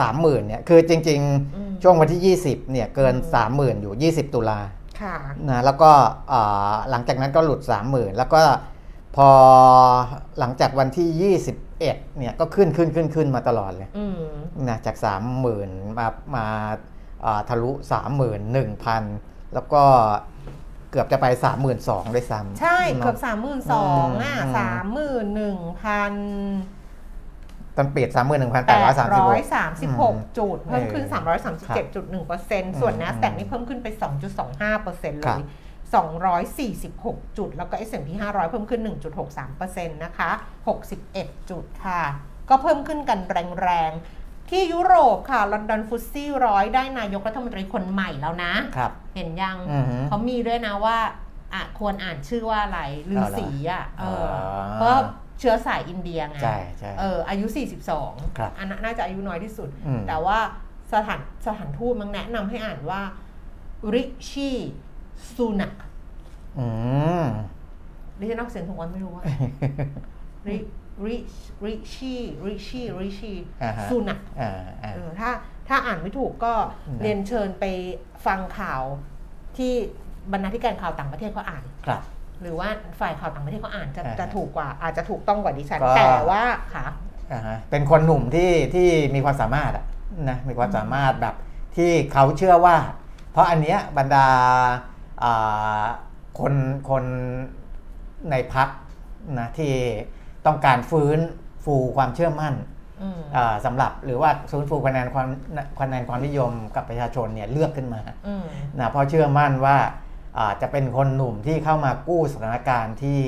[0.00, 1.20] สามหมื่นเนี่ย คือจริง
[1.56, 4.60] อืมๆช่วงวันที่ 20เนี่ยเกินอืมสามหมื่นอยู่ 20 ตุลา
[5.00, 5.16] ค่ะ
[5.48, 5.90] นะแล้วก็
[6.32, 7.60] อ่าหลังจากนั้นก็หลุด
[7.90, 8.40] 30,000แล้วก็
[9.16, 9.28] พอ
[10.38, 11.78] หลังจากวันที่ 21
[12.18, 14.20] เนี่ยก็ขึ้นขึ้นขึ้นขึ้นมาตลอดเลยอืม
[14.68, 14.96] นะจาก
[15.46, 16.46] 30,000 มามา
[17.24, 17.72] อ่าทะลุ
[18.42, 19.82] 31,000 แล้วก็
[20.92, 21.26] เกือบจะไป
[21.70, 26.12] 32,000ด้วยซ้ำใช่เกือบเนาะสามหมื่นสองอะอืมสามหมื่นหนึ่งพัน
[27.76, 35.40] ตอนปิดแปดร้อยสามสิบหก31,836จุด เพิ่มขึ้นเออสามร้อยสามสิบเจ็ดจุดหนึ่งเปอร์เซ็นต์ส่วนอืม NASDAQ นี่เพิ่มขึ้นไปสองจุดสองห้าเปอร์เซ็นต์เลครัยบ
[35.94, 40.30] สองร้อยสี่สิบหกจุด แล้วก็ S&P 500 เพิ่มขึ้นหนึ่งจุดหกสามเปอร์เซ็นต์นะคะ
[40.68, 42.02] หกสิบเอ็ดจุดค่ะ
[42.48, 43.20] ก็เพิ่มขึ้นกัน
[43.62, 44.21] แรงๆ
[44.52, 50.98] ที่ยุโรปค่ะลอนดอนฟุตซี่ร้อยได้นายกรัฐมนตรีคนใหม่แล้วนะ ครับ เห็นยังอือฮึเขามีด้วยนะว่า
[51.54, 54.96] อะควรอ่านชื่อว่าอะไรลือสีอะเอออ๋อเพราะ
[55.38, 57.46] เชื้อสายอินเดียไงใช่ใช่เอออายุ
[58.38, 60.38] ครับ42อันนั้นน่าจะอายุน้อยที่สุดอืมแต่ว่า
[60.92, 63.00] สถานสถานทูตมันแนะนำให้อ่านว่า
[63.94, 64.50] ริชี
[65.34, 65.74] ซูนัก
[66.58, 66.66] อื
[67.22, 67.24] ม
[68.18, 69.22] ดิฉันออกเสียงถูกวันไม่รู้ว่า
[70.48, 70.56] ริ
[71.04, 71.16] ริ
[71.64, 72.14] ริชี
[72.46, 74.50] ริชีริชีอ่าฮะซูนักอ่า
[74.82, 75.30] อ่า เออถ้า
[75.68, 76.54] ถ้าอ่านไม่ถูกก็
[76.90, 77.64] นะ เรียนเชิญไป
[78.26, 78.82] ฟังข่าว
[79.56, 79.72] ที่
[80.32, 82.02] บรรณาธิการข่าวต่างประเทศเขาอ่าน ครับ
[82.40, 82.68] หรือว่า
[83.00, 86.42] ฝ่ายข่าวต่างประเทศเขาอ่านจะอ่าจะถูกกว่าอาจจะถูกต้องกว่าดิฉัน ก็ แต่ว่า
[86.74, 86.86] ค่ะ
[87.32, 89.84] อ่าฮะเป็นคนหนุ่มที่ที่มีความสามารถอะ
[90.28, 91.34] นะมีความสามารถแบบ
[91.76, 92.76] ที่เขาเชื่อว่า
[93.30, 94.28] เพราะอันเนี้ยบรรดา
[95.22, 95.84] อ่า
[96.38, 96.54] คน
[96.88, 97.04] คน
[98.30, 98.68] ในพัก
[99.38, 99.72] นะที่
[100.46, 101.18] ต้องการฟื้น
[101.64, 102.54] ฟูความเชื่อมั่น
[103.02, 105.28] อืมอ่าสำหรับหรือว่าฟื้นฟูคะแนนความ
[105.80, 108.44] คะแนนความนิยมกับประชาชนเนี่ยเลือกขึ้นมาอืม
[108.78, 109.76] นะเพราะเชื่อมั่นว่า
[110.38, 113.20] อ่าจะเป็นคนหนุ่มที่เข้ามากู้สถานการณ์ที่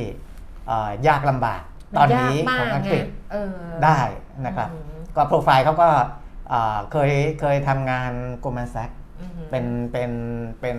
[0.70, 1.62] อ่ายากลำบาก
[1.98, 3.52] ตอนนี้มัขยาอกงมากอังไงกฤษเออ
[3.84, 4.00] ได้
[4.46, 5.88] นะครับอืมก็โปรไฟล์เขาก็
[6.52, 8.12] อ่าเคยเคยทำงาน
[8.44, 10.10] Goldman Sachs อืมเป็นเป็น
[10.60, 10.78] เป็น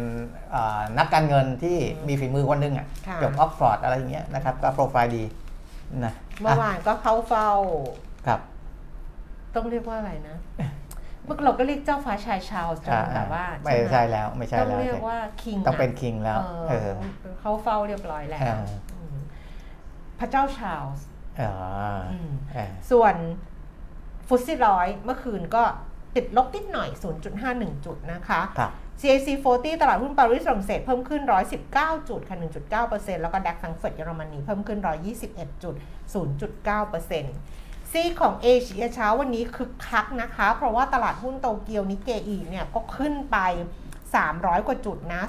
[0.54, 5.24] อ่านักการเงินที่อืมมีฝีมือคนหนึงอะค่ะจบออกฟอร์ดอะไรอย่างเงี้ยนะครับก็โปรไฟล์ดี
[6.05, 7.49] นะเมื่อวาอะนก็เข้าเฝ้า
[8.27, 8.39] ครับ
[9.55, 10.38] ต้องเรียกว่าอะไรนะ
[11.23, 16.89] เมื่อเราก็เรียกเจ้าฟ้าชายชาลส์จนอ่าแบบว่าไม่หใช่แล้ว ไม่ใช่ต้องแล้วเรียกว่าคิงต้องเป็นคิงแล้วเอเออ
[17.31, 18.65] อเข้าเฝ้าเรียบร้อยแล้วเออ
[19.15, 19.17] ม
[20.19, 21.05] พระเจ้าชาลส์
[21.41, 21.53] อ๋อ
[22.12, 23.15] อืมเออส่วน
[24.27, 25.63] ฟุตซี่ร้อยเมื่อคืนก็
[26.15, 26.89] ติดลบนิดหน่อย
[27.38, 31.21] 0.51 จุดนะคะครับ CAC 40 ตลาดหุ้นปารีสฝรั่งเศสเพิ่มขึ้น
[31.65, 32.38] 119 จุดค่ะ
[32.79, 34.79] 1.9%แล้วก็ดัคซังเฟิร์ตเยอรมนีเพิ่มขึ้น
[35.21, 35.75] 121จุด
[36.63, 43.38] 0.9%ซีของเอเชียเช้าวันนี้คึกคักนะคะ เพราะว่าตลาดหุ้นโตเกียวนิเกอีเนี่ยก็ขึ้นไป
[44.03, 45.21] 300 กว่าจุดนะ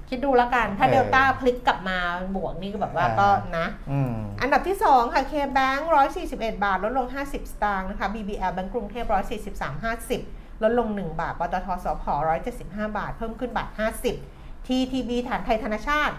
[0.10, 1.98] คิดดูแล้วกัน ถ้าเออเดลต้าพลิกกลับมา
[2.36, 5.82] บวกนี่ก็แบบว่าอ่าก็นะอืมอันดับที่ 2 ค่ะ KBank
[6.24, 9.06] 141บาท ลดลง 50 สตางค์นะคะ BBL แบงก์กรุงเทพ
[9.46, 12.06] 143 50ลดลง 1 บาทปตทสพ
[12.52, 13.70] 175บาท เพิ่มขึ้นบาท
[14.20, 16.16] 50 TTB ฐานไทยธนชาติ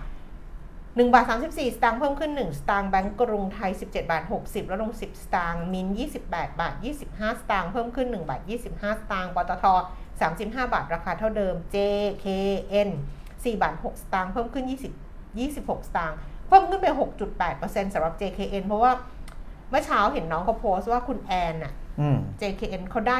[0.58, 5.86] 1บาท34 สตางค์เพิ่มขึ้น 1 สตางค์แบงก์กรุงไทย 17 บาท 60ลดลง 10 สตางค์มิน
[6.24, 6.74] 28 บาท
[7.08, 9.64] 25 สตางค์เพิ่มขึ้น 1 บาท 25 สตางค์ปตท
[10.18, 12.90] 35 บาท ราคาเท่าเดิม JKN
[13.44, 16.86] 4 บาท 6 สตางค์เพิ่มขึ้น 20 26 สตางค์เพิ่มขึ้นไป
[17.40, 18.92] 6.8%สำหรับ JKN เพราะว่า
[19.70, 23.18] เมื่อเช้าเห็นน้องเขาโพสต์ว่าคุณแอนน่ะอืม JKN เขาได้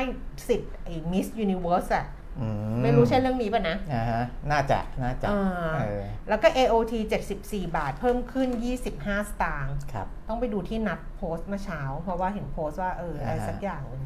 [0.48, 2.06] สิทธิ์ไอ้ Miss Universe อะ
[2.40, 2.46] อื
[2.82, 5.42] ไม่รู้ใช่เรื่องนี้ป่ะนะอ่าฮะน่าจะ น่าจะอ่า
[5.80, 6.92] เออแล้วก็ AOT
[7.34, 8.48] 74 บาท เพิ่มขึ้น
[8.90, 14.02] 25 สตางค์ ครับ ต้องไปดูที่นัดโพสต์เมื่อเช้า เพราะว่าเห็นโพสต์ว่าเอออะไรอ่าฮะสักอย่างหนึ่ง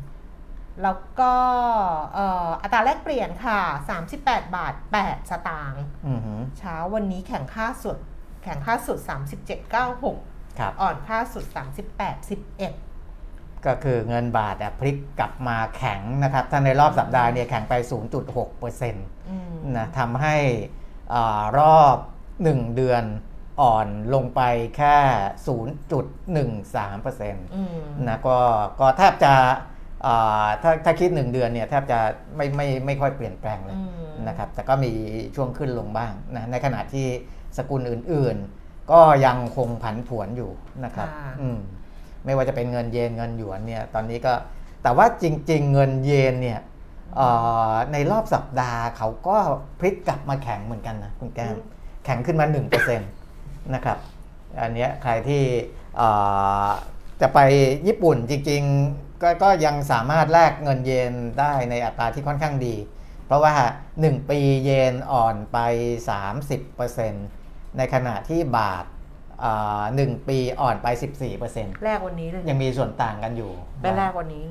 [0.83, 1.33] แล้วก็
[2.15, 3.61] เอ่ออัตราแลกเปลี่ยนค่ะ
[4.09, 7.99] 38 บาท 8 สตางค์อือหือเช้าวันนี้แข่งค่าสุด
[8.43, 8.99] แข่งค่าสุด
[9.79, 11.45] 37.96ครับอ่อนค่าสุด
[12.15, 17.75] 38.11 ก็คือเงินบาทอะพลิกกลับมาแข็งนะครับถ้าในรอบสัปดาห์เนี่ยแข็งไป
[18.17, 20.37] 0.6เปอร์เซ็นต์อืมนะทำให้
[21.15, 21.97] อารอบ
[22.37, 23.05] 1 เดือน
[23.61, 24.41] อ่อนลงไป
[24.77, 24.97] แค่
[26.41, 28.39] 0.13เปอร์เซ็นต์อืมนะก็
[28.81, 29.51] ก็แทบจะอ่า
[30.63, 31.99] ถ้าถ้าคิด1เดือนเนี่ยแทบจะ
[32.37, 34.93] ไม่ไม่ไม่ค่อยเปลี่ยนแปลงเลยอืมนะครับ แต่ก็มี
[35.35, 37.07] ช่วงขึ้นลงบ้างนะในขณะที่
[37.57, 40.51] สกุลอื่น ๆ ก็ยังคงผันผวนอยู่
[40.85, 41.59] นะครับค่ะอืม
[42.25, 44.33] ไม่ว่าจะเป็นเงินเยนเงินหยวนเนี่ยตอนนี้ก็
[44.83, 46.61] แต่ว่าจริง ๆ เงินเยนเนี่ย
[47.17, 47.29] เอ่
[47.71, 49.37] อในรอบสัปดาห์เขาก็
[49.79, 51.57] พลิกกลับมาแข็งเหมือนกันนะคุณแก้ม
[52.05, 52.47] แข็งขึ้นมา
[52.91, 53.99] 1%นะครับ
[54.61, 55.43] อันเนี้ยใครที่
[55.97, 56.09] เอ่
[56.67, 56.69] อ
[57.21, 57.39] จะไป
[57.87, 58.63] ญี่ปุ่นจริง
[58.95, 62.77] ๆ ก็ก็ยังสามารถแลกเงินเยนได้ในอัตราที่ค่อนข้างดี
[63.27, 63.55] เพราะว่า
[63.97, 65.59] 1 ปีเยนอ่อนไป
[66.93, 68.85] 30%ในขณะที่บาท
[69.45, 70.87] อ่าหนึ่งปีอ่อนไป
[71.37, 74.45] 14%แรกวันนี้เลย ยังมีส่วนต่างกันอยู่ไปแรกวันนี้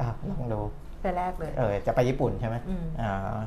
[0.00, 0.60] อะลองดู
[1.02, 3.38] ไปแรกเลย เออ จะไปญี่ปุ่นใช่ไหมอืมอ่า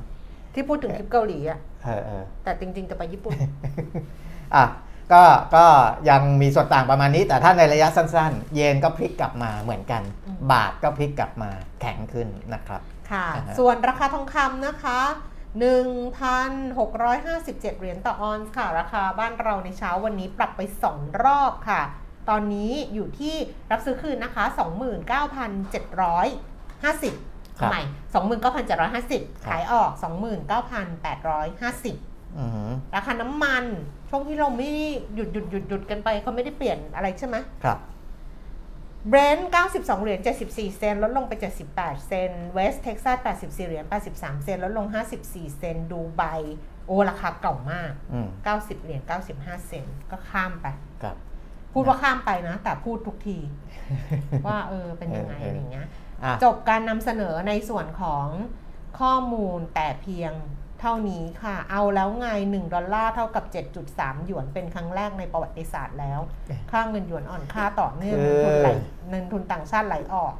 [0.54, 3.36] ที่พูดถึงคลิปเกาหลีอะเออเออแต่จริงๆจะไปญี่ปุ่น
[4.56, 4.66] อะ
[5.14, 5.24] ก็
[5.56, 5.66] ก็
[6.10, 11.50] ยังมีส่วนต่างประมาณนี้ แต่ถ้าในระยะสั้นๆ เยนก็พลิกกลับมาเหมือนกันอืมบาทก็พลิกกลับมา
[11.82, 15.00] แข็งขึ้นนะครับ ค่ะอ่าฮะส่วนราคาทองคำนะคะ
[15.66, 21.82] 1,657 เหรียญต่อออนซ์ค่ะ ราคาบ้านเราในเช้าวันนี้ปรับไป 2 รอบค่ะ
[22.30, 23.36] ตอนนี้อยู่ที่
[23.72, 24.58] รับซื้อคืนนะคะ 29,750
[27.60, 27.82] ครับใหม่
[28.84, 29.98] 29,750ขายออก29,850
[32.38, 33.66] อือหือราคาน้ำมัน
[34.05, 34.70] ช่ วงที่เราไม่
[35.16, 37.80] หยุดหยุดหยุดหยุดกันไปเขาไม่ได้เปลี่ยนอะไรใช่ไหมครับ
[39.10, 41.34] เบรนท์92 เหรียญ 74 เซนต์ลดลงไป
[41.72, 44.88] 78 เซนต์เวสเท็กซัส 84 เหรียญ 83 เซนต์ลดลง
[45.22, 46.24] 54 เซนต์ดูไบ
[46.88, 49.02] โอ้ ราคาเก่ามากอืม90 เหรียญ
[49.36, 50.68] 95 เซนต์ก็ข้ามไป
[51.04, 51.16] ครับ
[51.74, 53.38] พูดว่าข้ามไปนะ แต่พูดทุกที
[54.48, 55.88] ว่าเออ เป็นยังไงเออเออออะไรเงี้ย
[56.24, 58.28] อะจบการนำเสนอในส่วนของ
[59.00, 60.34] ข้อมูลแต่เพียง
[60.82, 63.44] เท่านี้ค่ะ เอาแล้วไง 1 ดอลลาร์เท่ากับ
[63.86, 66.20] 7.3 หยวนเป็นครั้งแรกในประวัติศาสตร์แล้ว
[66.72, 68.70] ค่าเงินหยวนอ่อนค่าต่อเนื่องคืเงินอทุนไหล
[69.10, 70.34] เงินทุนต่างชาติไหลออก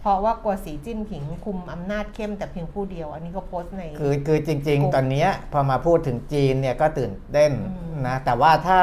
[0.00, 8.80] เพราะว่ากลัวสีจิ้นผิงคุมอำนาจเข้มแต่เพียงผู้เดียว อันนี้ก็โพสต์ใน คือคือจริงกลุ่มๆตอนเนี้ยพอมาพูดถึงจีนเนี่ยก็ตื่นเต้นอืมนะแต่ว่าถ้า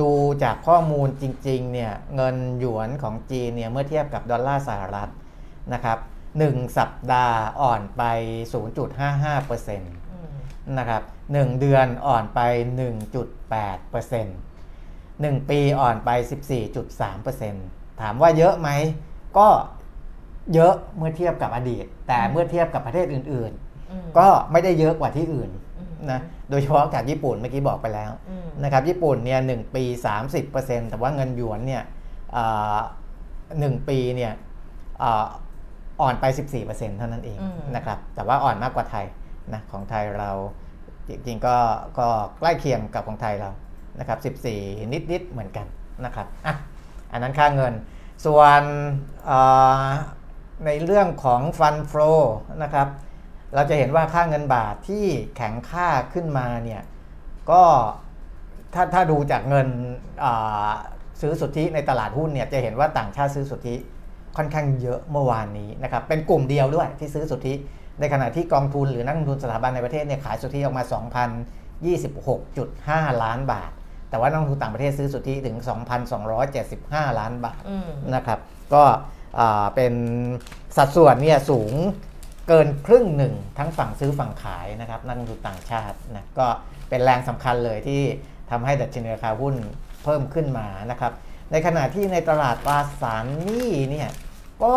[0.00, 0.10] ดู
[0.42, 5.10] จากข้อมูลจริงๆเนี่ยเงินหยวนของจีนเนี่ยเมื่อเทียบกับดอลลาร์สหรัฐ
[5.72, 5.98] นะครับ
[6.38, 8.02] หนึ่งสัปดาห์อ่อนไป
[8.52, 12.40] 0.55%นอืมะครับหนึ่งเดือนอ่อนไป
[13.38, 14.24] 1.8%
[15.20, 16.10] หนึ่งปีอ่อนไป
[16.86, 18.68] 14.3%ถามว่าเยอะไหม
[19.38, 19.48] ก็
[20.54, 29.84] เยอะเมื่อเทียบกับอดีต แต่เมื่อเทียบกับประเทศอื่นๆอืมก็ไม่ได้เยอะกว่าที่อื่นอืมนะโดยเฉพาะจากญี่ปุ่นเมื่อกี้บอกไปแล้วอืมนะครับญี่ปุ่นเนี่ยหปี
[30.36, 31.82] 30%แต่ว่าเงินหยวนเนี่ย
[32.36, 32.78] อ่า
[33.58, 34.32] หนึ่งปีเนี่ย
[36.00, 36.24] อ่าอ่อนไป
[36.60, 39.06] 14%เท่านั้นเองอืมนะครับ แต่ว่าอ่อนมากกว่าไทย
[39.52, 40.30] นะของไทยเรา
[41.08, 41.56] จริงๆก็
[41.98, 42.06] ก็
[42.38, 43.50] ใกล้เคียงกับของไทยเรา
[43.98, 45.66] นะครับ 14 นิดๆเหมือนกัน
[46.04, 46.54] นะครับอะ
[47.12, 47.74] อันนั้นค่าเงิน
[48.26, 48.62] ส่วน
[49.30, 49.88] อ่า
[50.66, 51.92] ในเรื่องของฟันโฟ
[52.62, 52.88] นะครับ
[53.54, 55.04] เราจะเห็นว่าค่าเงินบาทที่
[55.36, 56.82] แข็งค่าขึ้นมาเนี่ย
[57.50, 57.62] ก็
[58.74, 59.68] ถ้าถ้าดูจากเงิน
[60.24, 60.70] อ่า
[61.20, 63.74] ซื้อสุทธิในตลาดหุ้นเนี่ยจะเห็นว่าต่างชาติซื้อสุทธิ
[64.38, 67.54] ค่อนข้างเยอะเมื่อวานนี้นะครับเป็นกลุ่มเดียวด้วยที่ซื้อสุทธิ
[68.00, 70.84] ในขณะที่กองทุนหรือนักลงทุนสถาบันในประเทศเนี่ยขายสุทธิออกมา
[72.02, 73.70] 2,026.5 ล้านบาท
[74.10, 75.56] แต่ว่านักลงทุนต่างประเทศซื้อสุทธิถึง
[76.38, 78.38] 2,275 ล้านบาทอืมนะครับ
[78.74, 78.84] ก็
[79.38, 79.94] อ่าเป็น
[80.76, 81.72] สัดส่วนเนี่ยสูง
[82.48, 86.46] เกินครึ่งหนึ่งทั้งฝั่งซื้อฝั่งขายนะครับนักลงทุนต่างชาตินะก็
[86.88, 88.02] เป็นแรงสำคัญเลยที่
[88.50, 89.54] ทำให้ดัชนีราคาหุ้น
[90.04, 91.12] เพิ่มขึ้นมานะครับ
[91.52, 94.08] ในขณะที่ในตลาดตราสารหนี้เนี่ย
[94.64, 94.74] ก็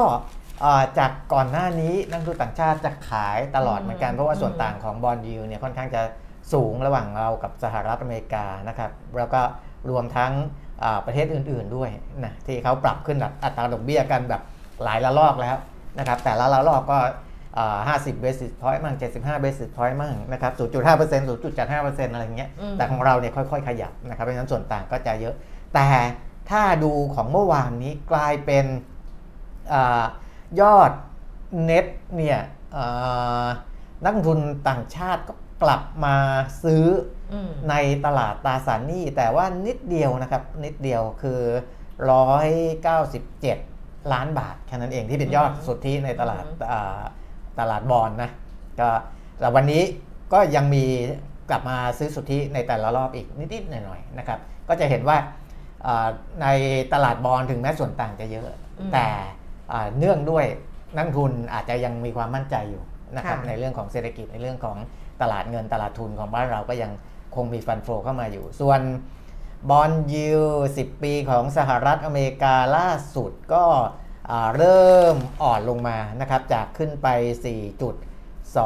[0.63, 6.01] อ่าจากก่อนหน้านี้นักลงทุนต่างชาติจะขายตลอดเหมือนกัน เพราะว่าส่วนต่างของบอลยูเนี่ยค่อนข้างจะ
[6.53, 9.41] สูงระหว่างเรากับสหรัฐอเมริกานะครับแล้วก็
[9.89, 10.31] รวมทั้ง
[10.83, 11.89] อ่าประเทศอื่น ๆด้วย
[12.23, 14.41] นะที่เขาปรับขึ้นอัตราดอกเบี้ยกันแบบ
[14.83, 15.55] หลายละลอกแล้ว
[15.99, 16.97] นะครับแต่ละละลอกก็
[17.57, 25.35] อ่า50 basis point มั่ง75 basis point มั่งนะครับ0.5% 0.75%อะไรอย่างเงี้ยอืมแต่ของเราเนี่ยค่อย ๆ ขยับนะครับเพราะฉะนั้นส่วนต่างก็จะเยอะ
[25.73, 25.87] แต่
[26.49, 28.65] ถ้าดูของเมื่อวานนี้กลายเป็น
[29.73, 30.03] อา
[30.61, 30.91] ยอด
[31.63, 32.39] เน็ตเนี่ย
[32.75, 33.45] อ่า
[34.03, 36.15] นักลงทุนต่างชาติก็กลับมา
[36.63, 36.85] ซื้อ
[37.33, 41.41] อืมในตลาดตราสารหนี้ แต่ว่านิดเดียวนะครับนิดเดียวคือ
[42.71, 47.01] 197 ล้านบาทแค่นั้นเองที่เป็นยอดอืมสุทธิในตลาดอืมอ่า
[47.59, 48.29] ตลาดบอลนะ
[48.79, 48.89] ก็
[49.39, 49.83] แต่วันนี้
[50.33, 50.85] ก็ยังมี
[51.49, 55.17] กลับมาซื้อสุทธิในแต่ละรอบอีกนิดๆหน่อยๆนะครับ ก็จะเห็นว่า
[55.85, 56.07] อ่า
[56.41, 56.47] ใน
[56.93, 58.47] ตลาดบอลถึงแม้ส่วนต่างจะเยอะ
[58.79, 59.40] อืมแต่อ่า
[59.97, 60.45] เนื่องด้วย
[60.95, 62.83] นักลงทุนอาจจะยังมีความมั่นใจอยู่
[63.15, 64.77] นะครับค่ะในเรื่องของเศรษฐกิจในเรื่องของ
[65.21, 66.91] ตลาดเงินตลาดทุนของบ้านเราก็ยัง
[67.35, 68.81] คงมีฟันโฟเข้ามาอยู่ ส่วน
[69.69, 70.43] บอลยิว
[70.77, 73.65] 10ปีของสหรัฐอเมริกาล่าสุดก็
[74.31, 77.07] อ่าเริ่มอ่อนลงมานะครับจากขึ้นไป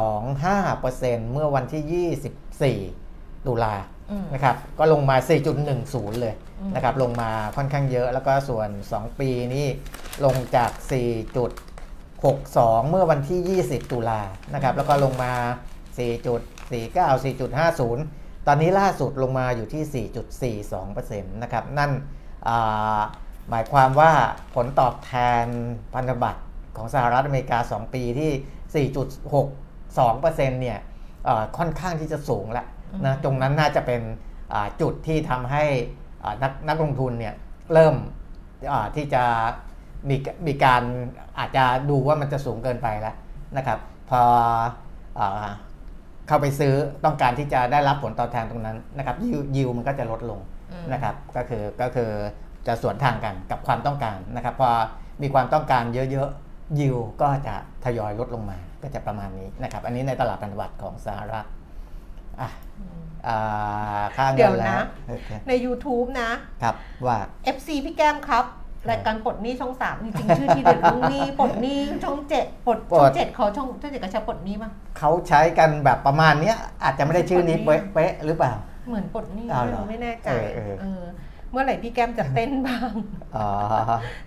[0.02, 3.95] 4.25%เมื่อวันที่ 24 ตุลาอืม
[4.34, 5.16] นะครับก็ลงมา
[5.68, 9.66] 4.10 เลยอืมนะครับลงมาค่อนข้างเยอะแล้วก็ส่วน 2 ปีนี่
[10.24, 10.70] ลงจาก
[11.70, 14.20] 4.62 เมื่อวันที่ 20 ตุลา
[14.54, 15.32] นะครับแล้วก็ลงมา
[15.96, 16.96] 4.49
[17.56, 20.06] 4.50 ตอนนี้ล่าสุดลงมาอยู่ที่
[20.70, 21.90] 4.42%นะครับนั่น
[22.48, 23.00] อ่า
[23.50, 24.12] หมายความว่า
[24.54, 25.44] ผลตอบแทน
[25.94, 26.42] พันธบัตร
[26.76, 30.78] ของสหรัฐอเมริกา 2 ปีที่ 4.62%เนี่ย
[31.24, 32.66] เอ่อค่อนข้างที่จะสูงแล้ว
[33.04, 34.02] นะอืมตรงนั้นน่าจะเป็น
[34.52, 35.64] อ่าจุดที่ทำให้
[36.22, 37.34] อ่านักนักลงทุนเนี่ย
[37.72, 37.94] เริ่ม
[38.72, 39.22] อ่าที่จะ
[40.08, 40.82] มีมีการ
[41.38, 43.14] อาจจะดูว่ามันจะสูงเกินไปแล้ว
[43.56, 43.78] นะครับ
[44.10, 44.22] พอ
[45.18, 45.48] อา
[46.28, 50.40] เข้าไปซื้อต้องการที่จะได้รับผลตอบแทนตรงนั้นนะครับยิวยิวมันก็จะลดลง
[50.72, 52.10] อืมนะครับก็คือก็คือ
[52.66, 54.70] จะสวนทางกันกับความต้องการนะครับพอ
[55.22, 61.55] มีความต้องการเยอะๆยิวก็จะทยอยลดลงมาก็จะประมาณนี้นะครับอันนี้ในตลาดพันธบัตรของสหรัฐอะอ่า
[64.16, 66.30] ค่าเดี๋เงิยวนแล้นะวโอเคใน YouTube นะ
[66.62, 66.74] ครับ
[67.06, 67.18] ว่า
[67.56, 68.44] FC พี่แก้มครับ
[68.90, 78.52] รายการปลดหนี้ช่องสามจริงๆชื่อที่เด็ดเรื่องหนี้ปลดหนี้ช่องเจ็ดปลดช่องเจ็ดเขาช่องช่องเจ็ดก็ใช้ปลดหนี้ป่ะเขาใช้กันแบบประมาณเนี้ยอาจจะไม่ได้ชื่อนี้เป๊ะๆหรือเปล่า
[78.88, 80.28] เหมือนปลดหนี้อ้าวเหรอไม่แน่ใจ
[81.56, 82.90] เออเออเออเมื่อไหร่พี่แก้มจะเต้นบ้าง
[83.36, 83.48] อ๋อ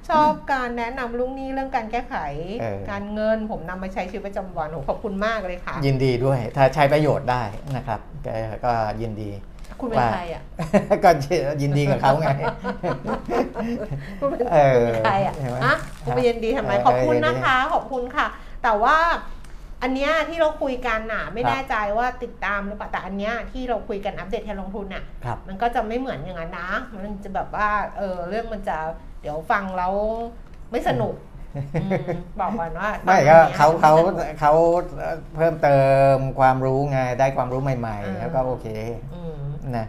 [0.10, 2.15] ชอบการแนะนำลุงนี้เรื่องการแก้ไข
[2.62, 7.44] เออการเงินผมนำมาใช้ชีวิตประจำวันโหขอบคุณมากเลยค่ะ ยินดีด้วย ถ้าใช้ประโยชน์ได้
[7.76, 8.32] นะครับก็
[8.65, 9.30] ก็ยินดี
[9.82, 10.44] คุณเป็นว่าใครอะ
[11.04, 11.10] ก็
[11.62, 12.32] ยินดีกับเขาไง
[14.20, 18.28] คุณเป็นเออใครอะเห็นไหมอะคุณไปยินดีทำไมเออขอบคุณยินดีนะคะ ขอบคุณค่ะ
[18.63, 18.98] แต่ว่า
[19.82, 28.78] อันเนี้ยที่เราคุยกันน่ะไม่ครับแน่ใจว่าติดตามหรือเปล่าแต่อันเนี้ยที่เราคุยกันอัปเดตการลงทุนน่ะครับมันก็จะไม่เหมือนอย่างนั้นนะมันจะแบบว่าเออเรื่องมันจะ
[29.22, 29.94] เดี๋ยวฟังแล้ว
[30.72, 31.15] ไม่สนุก
[31.82, 31.92] อืม
[32.39, 34.54] บอกก่อนว่าไม่ตอนก็นี้ยเขาเขาไม่สนุกเขา
[35.36, 35.78] เพิ่มเติ
[36.13, 38.68] มความรู้ไงได้ความรู้ใหม่อ่าๆแล้วก็โอเค
[39.13, 39.38] อืม
[39.78, 39.88] นะ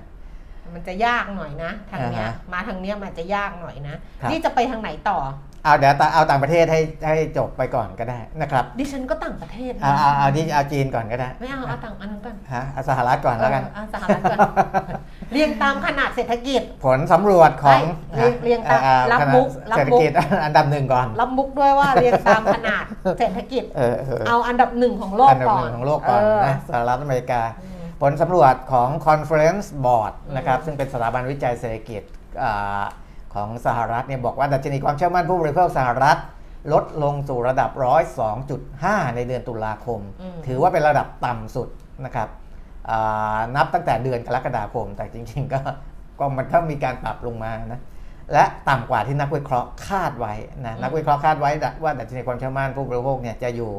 [0.74, 5.18] มันจะยากหน่อยนะทางเนี้ยอ่าฮะมาทางเนี้ยมันจะยากหน่อยนะครับนี่จะไปทางไหนต่อ
[5.64, 14.38] เอาเดี๋ยวตาเอาต่างประเทศให้ให้จบไปก่อนก็ได้นะครับ ดิฉันก็ต่างประเทศนะเอาเอาเอาที่เอาจีนก่อนก็ได้ ไม่เอาเอาต่างอันนั้นก่อนฮะเอาสหรัฐก่อนแล้วกัน เออเอาสหรัฐก่อน
[15.32, 17.80] เรียงตามขนาดเศรษฐกิจ ผลสำรวจของ
[18.12, 20.12] เอ้ยเรียงเรียงตามอ่รับขณะมุกรับเศรษฐมุกกิจ
[20.44, 22.84] อันดับหนึ่งก่อน รับมุกด้วยว่าเรียงตามขนาด
[23.18, 32.02] เศรษฐกิจ เออเออเอาอันดับหนึ่งของโลกอันดับก่อหนนึ่งของโลกก่อนเนะสหรัฐอเมริกา อืม ผลสำรวจของ Conference Board นะครับอืมซึ่งเป็นสถาบันวิจัยเศรษฐกิจ
[32.42, 32.82] อา
[33.34, 36.18] ของสหรัฐเนี่ยบอกว่าดัชนีความเชื่อมั่นผู้บริโภคสหรัฐ
[36.72, 37.70] ลดลงสู่ระดับ
[38.42, 41.68] 102.5ในเดือนตุลาคมอืมถือว่าเป็นระดับต่ำสุด
[42.04, 42.28] นะครับ
[42.90, 45.60] อ่านับตั้งแต่เดือนกรกฎาคม แต่จริงๆ ก็
[46.18, 47.80] ก็มันก็มีการปรับลงมานะ
[48.32, 50.34] และต่ำกว่าที่นักวิเคราะห์คาดไว้
[50.66, 51.50] นะนักวิเคราะห์คาดไว้
[51.82, 53.72] ว่าดัชนีความเชื่อมั่นผู้บริโภคเนี่ยจะอยู่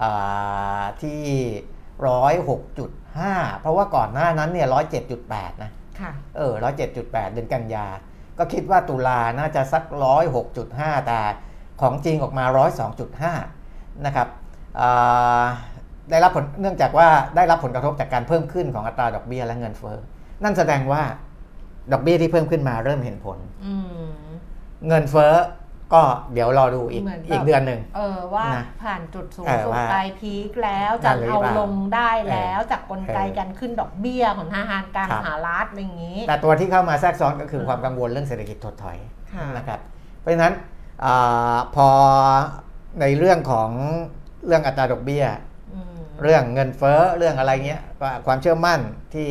[0.00, 1.22] อ่าที่
[2.02, 4.66] 106.5เพราะว่าก่อนหน้านั้นเนี่ย
[5.14, 6.52] 107.8นะค่ะเออ
[6.94, 7.86] 107.8เดือนกันยา
[8.38, 9.82] ก็คิดว่าตุลาน่าจะสัก
[10.44, 11.20] 106.5แต่
[11.80, 12.44] ของจริงออกมา
[13.24, 14.28] 102.5นะครับ
[14.80, 15.44] อ่า
[16.10, 19.98] ได้รับผลเนื่องจากว่าได้รับผลกระทบจากการเพิ่มขึ้นของอัตราดอกเบี้ยและเงินเฟ้อ
[20.42, 21.02] นั่นแสดงว่า
[21.92, 23.74] ดอกเบี้ยที่เพิ่มขึ้นมาเริ่มเห็นผลอื
[24.28, 24.30] ม
[24.88, 25.32] เงินเฟ้อ
[25.92, 26.02] ก็
[26.32, 38.98] เดี๋ยวรอดูอีกเหมือนแบบอีกเดือนหนึ่งเออว่านะผ่านจุดสูงเออสุดว่าปลายพีคแล้วนั่จะนหรือเอาเปล่าลงได้แล้วเออจากกลไกเออการขึ้นดอกเบี้ยของทหารกลารครับสหรัฐอะไรอย่างนี้ แต่ตัวที่เข้ามาแทรกซ้อนก็คืออืมความกังวลเรื่องเศรษฐกิจถดถอย
[39.34, 39.80] ค่ะนะครับ
[40.20, 40.54] เพราะฉะนั้น
[41.04, 41.88] อาพอ
[43.00, 43.70] ในเรื่องของ
[44.46, 45.24] เรื่องอัตราดอกเบี้ย
[45.74, 48.80] อืมเรื่องเงินเฟ้อเรื่องอะไรเงี้ยก็ความเชื่อมั่น
[49.14, 49.28] ที่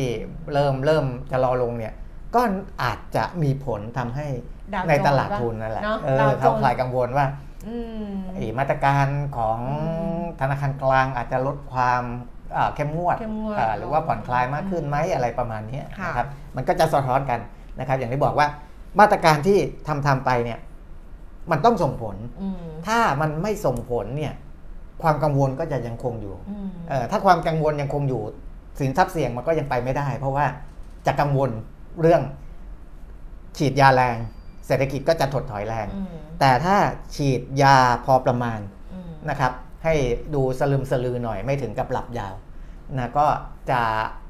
[0.52, 1.94] เริ่มเริ่มจะรอลงเนี่ย
[2.34, 2.42] ก็
[2.82, 4.28] อาจจะมีผลทำให้
[4.74, 7.26] ดาวโจนส์ในตลาดทุนนั่นแหละเนอะเออดาวโจนส์เขาคลายกังวลว่า
[7.68, 9.06] อืมไอ้มาตรการ
[9.36, 12.02] ของอืมธนาคารกลางอาจจะลดความ
[12.56, 17.40] อ่าเข้มงวดเข้มงวดอ่าหรือว่าผ่อนคลายมากขึ้นอืมไหมอะไรประมาณนี้ค่ะนะครับมันก็จะสะท้อนกัน
[17.78, 18.46] นะครับ อย่างที่บอกว่า
[19.00, 19.58] มาตรการที่
[19.88, 20.58] ทำทำไปเนี่ย
[21.50, 24.32] มันต้องส่งผลอืมถ้ามันไม่ส่งผลเนี่ย
[25.02, 28.22] ความกังวลก็จะยังคงอยู่อืมเออถ้าความกังวลยังคงอยู่
[28.80, 30.46] สินทรัพย์เสี่ยงมันก็ยังไปไม่ได้ เพราะว่า
[31.06, 31.50] จะกังวล
[32.00, 32.22] เรื่อง
[33.56, 34.16] ฉีดยาแรง
[34.72, 36.08] เศรษฐกิจก็จะถดถอยแรงอืม
[36.40, 36.76] แต่ถ้า
[37.14, 38.58] ฉีดยาพอประมาณ
[38.92, 39.52] อืมนะครับ
[39.84, 39.94] ให้
[40.34, 42.34] ดูสลึมสลือหน่อยไม่ถึงกับหลับยาว
[42.98, 43.26] นะก็
[43.70, 43.80] จะ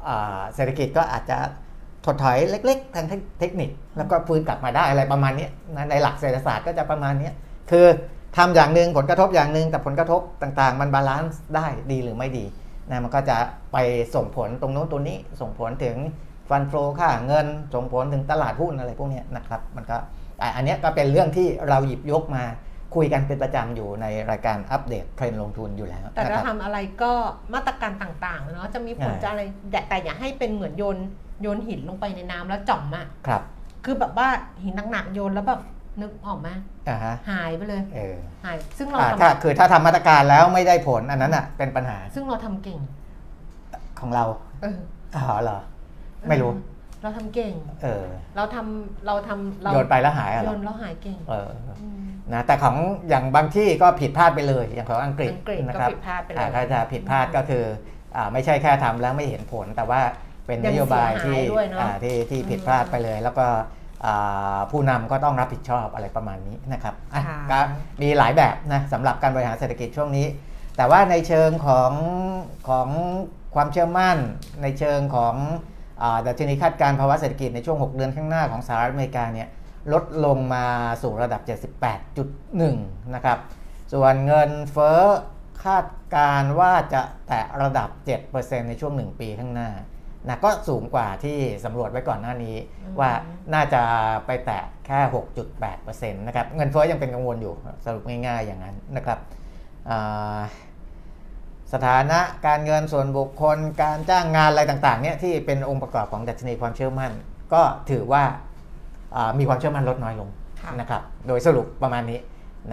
[0.09, 1.39] อ่าเศรษฐกิจก็อาจจะ
[2.07, 3.07] ถดถอยเล็ก ๆ ทาง
[3.39, 7.35] เทคนิค แล้วก็ฟื้นกลับมาได้อะไรประมาณเนี้ยนะในหลักเศรษฐศาสตร์ก็จะประมาณเนี้ย
[7.71, 7.87] คือ
[8.37, 12.45] ทำอย่างหนึ่งผลกระทบอย่างหนึ่งแต่ผลกระทบต่างๆ มัน balance ได้ดีหรือไม่ดี
[12.91, 13.37] นะมันก็จะ
[13.73, 13.79] ไป
[14.15, 15.97] ส่งผลตรงโน้นตัวนี้ส่งผลถึง
[16.51, 19.97] fund flow ค่าเงินส่งผลถึงตลาดหุ้นอะไรพวกเนี้ยนะครับมันก็
[20.43, 22.45] อะอันเนี้ยก็เป็นเรื่องที่เราหยิบยกมา
[22.95, 27.13] คุยกันเป็นประจำอยู่ในรายการอัปเดตเทรนด์ลงทุนอยู่แล้ว แต่นะคเรารับทำอะไรก็
[27.55, 30.97] มาตรการต่างๆเนาะจะมีผลอ่าจะอะไรแต่แต่อย่าให้เป็นเหมือนโยน
[31.43, 33.43] โยนหินลงไปในน้ำแล้วจ่อมอะครับ
[33.85, 34.29] คือแบบว่า
[34.63, 35.61] หินหนักๆโยนแล้วแบบ
[36.01, 36.55] นึกออกมา
[36.89, 42.79] อ่าฮะหายไปเลยเออหายซึ่งเราอ่าทำถ้าคือถ้าทำมาตรการแล้วไม่ได้ผลอันนั้นอะเป็นปัญหา ซึ่งเราทำเก่ง
[44.01, 44.25] ของเรา
[44.63, 44.79] เออ
[45.17, 45.59] อ๋อเหรอ
[46.29, 46.51] ไม่รู้
[47.03, 48.05] เราทำเก่ง เออ
[48.37, 51.51] เราทำเราทำเราโยนไปแล้วหายอะเหโยรอนแล้วหายเก่ง เออ
[51.83, 52.77] อืมนะ แต่ของ
[53.09, 57.65] อย่างบางที่ก็ผิดพลาดไปเลย อย่างของอังกฤษอังกฤษนะก็ครับผิดพลาดไปเลอ่ายถ้าจะผิดพลาดก็คือ
[58.17, 60.01] อ่าไม่ใช่แค่ทำแล้วไม่เห็นผล แต่ว่า
[60.47, 63.47] เป็นยันงโยบายที่เสียหายด้วยเนอะอ่าที่ที่ผิดพลาดไปเลย แล้วก็
[64.07, 67.61] อ่าผู้นำก็ต้องรับผิดชอบอะไรประมาณนี้นะครับอะค่ะก็
[68.03, 70.27] มีหลายแบบนะสำหรับการบริหารเศรษฐกิจช่วงนี้
[70.77, 71.93] แต่ว่าในเชิงของ
[72.69, 72.89] ของ
[73.55, 74.19] ความเชื่อมั่น
[74.63, 75.72] ในเชิงของอา
[76.27, 79.49] ดัชนีคาดการณ์ภาวะเศรษฐกิจในช่วง 6 เดือนข้างหน้าของสหรัฐอเมริกาเนี่ย
[79.93, 80.65] ลดลงมา
[81.03, 81.43] สู่ระดับ
[82.03, 83.39] 78.1 นะครับ
[83.93, 85.01] ส่วนเงินเฟ้อ
[85.65, 87.89] คาดการณ์ว่าจะแตะระดับ
[88.29, 89.71] 7%ในช่วง 1 ปีข้างหน้า
[90.29, 92.57] นะก็สูงกว่าที่สำรวจไว้ก่อนหน้านี้
[93.01, 93.11] ว่า
[93.55, 93.83] น่าจะ
[94.27, 95.01] ไปแตะแค่
[95.61, 99.19] 6.8%นะครับ เงินเฟ้อยังเป็นกังวลอยู่สรุปง่ายๆอย่างนั้นนะครับ
[99.89, 100.41] อ่า
[101.73, 107.13] สถานะการเงินส่วนบุคคล การจ้างงานอะไรต่างๆเนี่ยที่เป็นองค์ประกอบของดัชนีความเชื่อมั่น
[107.53, 108.25] ก็ถือว่า
[109.17, 110.29] อ่ามีความเชื่อมั่นลดน้อยลง
[110.61, 112.21] ค่ะนะครับโดยสรุปประมาณนี้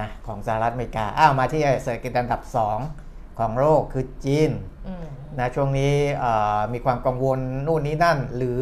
[0.02, 2.42] นะของสหรัฐอเมริกาอ้าวมาที่เศรษฐกิจอันดับ
[2.90, 4.52] 2 ของโลกคือจีน
[4.88, 5.06] อืม
[5.40, 8.60] นะช่วงนี้เอ่อมีความกังวลนู่นนี้นั่น หรือ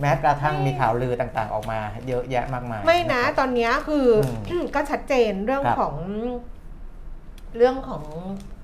[0.00, 1.78] แม้กระทั่งมีข่าวลือต่างๆออกมา
[2.08, 4.06] เยอะแยะมากมาย ไม่นะครับตอนเนี้ยคือ
[4.50, 5.94] อมก็ชัดเจนเรื่องครับของ
[7.56, 8.04] เรื่องของ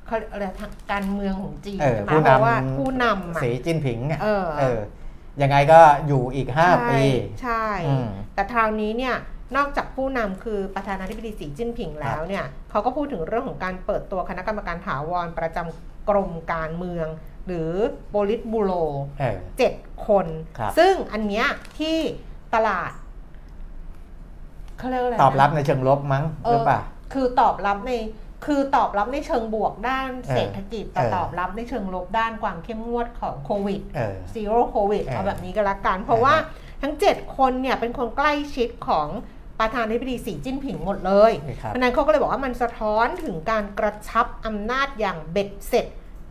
[0.07, 4.81] เขาอะไรทางการเมืองของจีนเออใช่ไหมผู้เพราะว่านำผู้นำอะ สีจิ้นผิงอะเออ เออ
[5.43, 7.03] ยังไงก็อยู่อีก 5 ปี
[7.43, 9.17] ใช่ อืมแต่คราวนี้เนี่ย
[9.57, 17.09] นอกจากผู้นำคือประธานาธิบดีสีจิ้นผิงแล้วเนี่ย เขาก็พูดถึงเรื่องของการเปิดตัวคณะกรรมการถาวรประจำกรมการเมือง
[17.47, 17.71] หรือ
[18.11, 18.73] โปลิตบูโร
[19.19, 19.75] เออ เจ็ด
[20.09, 20.27] คน
[20.59, 21.47] ครับ ซึ่งอันเนี้ย
[21.79, 21.99] ที่
[22.55, 22.91] ตลาด
[24.79, 26.81] เขาเรียกว่าอะไรนะตอบรับในเชิงลบมั้งเอหรืออเปล่า
[27.13, 27.93] คือตอบรับใน
[28.45, 36.35] คือตอบรับในเชิงบวกด้านเศรษฐกิจแต่เออตอบรับในเชิงลบด้านความเข้มงวดของโควิดเออ zero โควิดเออเอาแบบนี้ก็แล้วกัน เพราะเออว่า
[36.83, 39.09] ทั้ง 7 คนเนี่ยเป็นคนใกล้ชิดของ
[39.61, 45.87] ประธานาธิบดีสีจิ้นผิงหมดเลยครับเพราะฉะนั้นเขาก็เลยบอกว่ามันสะท้อนถึงการกระชับอำนาจอย่างเบ็ดเสร็จ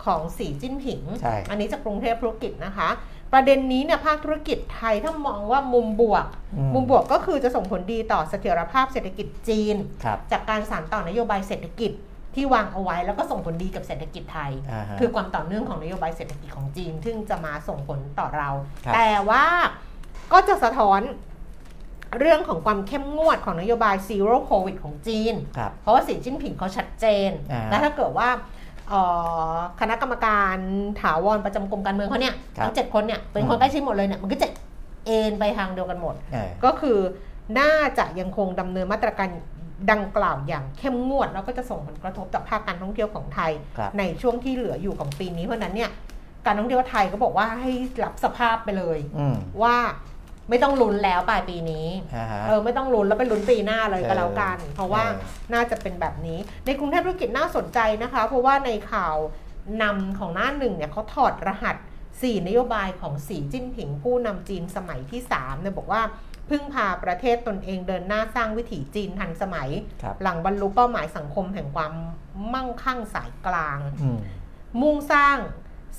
[0.05, 2.89] ของสีจิ้นผิงใช่อันนี้จากกรุงเทพธุรกิจนะคะ
[3.33, 6.25] ประเด็นนี้เนี่ยภาคธุรกิจไทยถ้ามองว่ามุมบวก
[6.55, 11.91] อืมุมบวกก็คือจะส่งผลดีต่อเสถียรภาพเศรษฐกิจจีนครับจากการสานต่อนโยบายเศรษฐกิจ
[12.35, 18.49] ที่วางเอาไว้แล้วก็ส่งผลดีกับเศรษฐกิจไทยอ่าฮะคือความต่อเนื่องของนโยบายเศรษฐกิจของจีน ซึ่งจะมาส่งผลต่อเรา
[18.85, 19.45] ครับแต่ว่า
[20.33, 21.01] ก็จะสะท้อน
[22.19, 28.41] เรื่องของความเข้มงวดของนโยบาย zero covid ของจีนครับเพราะว่าสีจิ้นผิงเขาชัดเจนอ่าและถ้าเกิดว่าเอ่อ
[29.79, 30.57] คณะกรรมการ
[31.01, 34.47] ถาวรประจำกรมการเมืองเขาเนี่ยครับทั้งเจ็ดคนเนี่ยเป็นคนอืมใกล้ชิดหมดเลยเนี่ยมันก็จะ
[35.05, 36.97] เอ็นไปทางเดียวกันหมดเออก็คือ
[37.59, 39.29] น่าจะยังคงดำเนินมาตรการ
[39.91, 45.89] ดังกล่าวอย่างเข้มงวด แล้วก็จะส่งผลกระทบต่อภาคการท่องเที่ยวของไทยครับในช่วงที่เหลืออยู่ของปีนี้เพราะฉะนั้นเนี่ย
[46.45, 47.71] การท่องเที่ยวไทยก็บอกว่าให้
[48.03, 49.75] รับสภาพไปเลยอืมว่า
[50.49, 59.15] ไม่ต้องลุ้นแล้วปลายปีนี้อ่าฮะเออไม่ต้องลุ้นแล้วไปลุ้นปีหน้าเลยก็เออแล้วกัน เพราะว่าเออน่าจะเป็นแบบนี้ ในกรุงเทพธุรกิจน่าสนใจนะคะ เพราะว่าในข่าว
[59.83, 61.75] นำของหน้าหนึ่งเนี่ยเขาถอดรหัส
[62.11, 66.01] 4 นโยบายของสีจิ้นผิงผู้นำจีนสมัยที่3เนี่ยบอกว่า
[66.49, 69.69] พึ่งพาประเทศตนเองเดินหน้าสร้างวิถีจีนทันสมัย
[70.01, 71.93] ครับหลังบรรลุเป้าหมายสังคมแห่งความ
[72.53, 74.19] มั่งคั่งสายกลางอืม
[74.81, 75.37] มุ่งสร้าง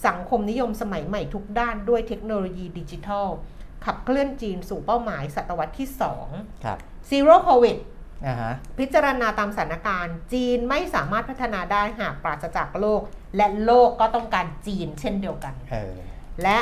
[0.06, 3.28] สังคมนิยมสมัยใหม่ทุกด้านด้วยเทคโนโลยีดิจิทัล
[3.86, 5.88] ขับเคลื่อนจีนสู่เป้าหมายศตวรรษที่
[6.64, 7.78] ครับ2 Zero Covid
[8.26, 13.00] อ่าฮะพิจารณาตามสถานการณ์ จีนไม่สามารถพัฒนาได้หากปราศจากโลก
[13.36, 15.94] และโลกก็ต้องการจีนเช่นเดียวกันเออ
[16.42, 16.58] และ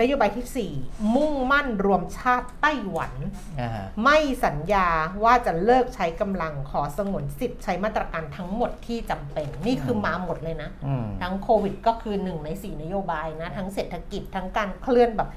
[0.00, 3.12] นโยบายที่ 4 มุ่งมั่นรวมชาติไต้หวัน
[3.60, 4.88] อ่าฮะไม่สัญญา
[5.24, 15.30] ว่าจะเลิกใช้กำลังขอสงวนสิทธิ์ใช้มาตรการทั้งหมดที่จำเป็น นี่คือมาหมดเลยนะอืมทั้งโควิดก็คือหนึ่งในสี่นโยบายนะ ทั้งเศรษฐกิจทั้งการเคลื่อนแบบ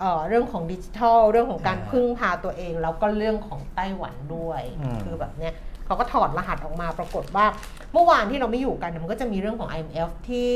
[0.00, 5.52] เอ่อเรื่องของดิจิทัล เรื่องของการอ่าพึ่งพาตัวเอง แล้วก็เรื่องของไต้หวันด้วยอืมคือแบบเนี้ย
[5.86, 7.46] เขาก็ถอดรหัสออกมาปรากฏว่า
[7.92, 10.54] เมื่อวานที่เราไม่อยู่กันเนี่ยมันก็จะมีเรื่องของ IMF ที่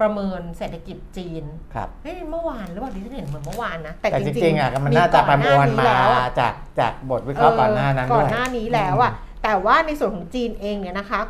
[0.00, 1.44] ประเมินเศรษฐกิจจีน
[1.74, 11.20] ครับเฮ้ยเมื่อวานหรือเปล่าที่ฉันเห็นเหมือนเมื่อวานนะ แต่จริงๆอะมันน่าจะประมวลมาแล้วอะจากจากบทวิเคราะห์ก่อนหน้านั้นก่ด้อวนยหน้านี้แล้วอะแต่ว่าในส่วนของจีนเองเนี่ยนะคะ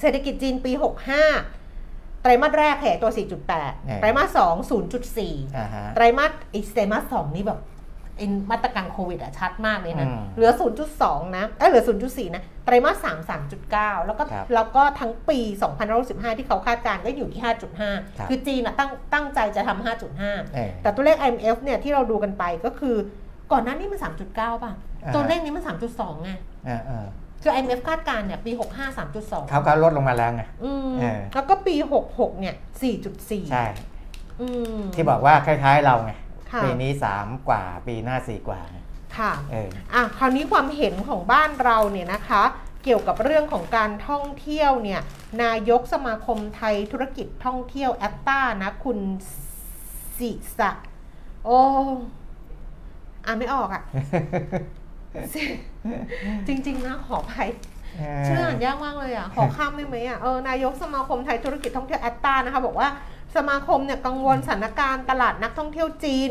[0.00, 0.72] เศรษฐกิจจีนปี
[1.18, 1.57] 65
[2.22, 3.10] ไตรมาสแรกขยายตัว
[3.56, 4.38] 4.8 ไตรมาส
[4.70, 7.60] 2 0.4อ่าฮะไตรมาสไอ้ไตรมาส2นี่แบบ
[8.16, 10.50] ไอ้มาตรการโควิดอะชัดมากเลยนะอืมเหลือ
[10.94, 15.38] 0.2 นะเอ้ยเหลือ 0.4 นะ ไตรมาส 3 3.9 แล้วก็ครับแล้วก็ทั้งปี
[15.88, 19.84] 2015 ที่เขาคาดการณ์ก็อยู่ที่ครับ5.5 คือจีนอะตั้งตั้งใจจะทำ
[20.18, 22.96] 5.5เออแต่ตัวเลข IMF เนี่ยที่เราดูกันไปก็คือ
[23.52, 24.00] ก่อนหน้านี้มัน
[24.30, 24.72] 3.9 ป่ะ
[25.04, 25.64] อ่าฮะตัวเลขนี้มัน
[25.94, 26.30] 3.2 ไง
[26.66, 27.06] เออเออ
[27.42, 31.74] คือ IMF คาดการณ์เนี่ยปี 65 3.2 เขาก็ลดลงมาแล้วไง อืมเออ แล้วก็ปี
[32.08, 32.54] 66 เนี่ย
[33.04, 33.66] 4.4ใช่
[34.40, 34.46] อื
[34.78, 36.12] ม ที่บอกว่าคล้ายๆเราไง
[36.52, 38.78] ค่ะ ปีนี้สามกว่าปีหน้าสี่กว่าไง
[39.18, 42.42] ค่ะ เออ อะคราวนี้ความเห็นของบ้านเราเนี่ยนะคะ
[42.84, 45.00] เกี่ยวกับเรื่องของการท่องเที่ยวเนี่ย
[45.42, 48.98] นายกสมาคมไทยธุรกิจท่องเที่ยวแอตตานะคุณ
[50.18, 50.70] สิสะ
[51.44, 51.58] โอ้
[53.26, 53.82] อ่านไม่ออกอะ
[54.12, 54.18] สิ
[56.46, 57.50] จริง ๆ นะขออภัย
[58.26, 62.88] ชื่ออ่านยากมากเลยอะ ขอข้ามได้ไหมอะ เออนายกสมาคมไทยธุรกิจท่องเที่ยวแอตตานะคะ บอกว่า
[63.36, 66.30] สมาคมเนี่ยกังวลสถานการณ์ตลาดนักท่องเที่ยวจีน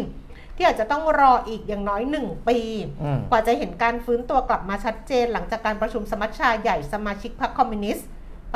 [0.55, 2.57] ที่อาจจะต้องรออีกอย่างน้อยหนึ่งปี
[3.03, 8.07] อืมกว่าจะเห็นการฟื้นตัวกลับมาชัดเจน หลังจากการประชุมสมัชชาใหญ่สมาชิกพรรคคอมมิวนิสต์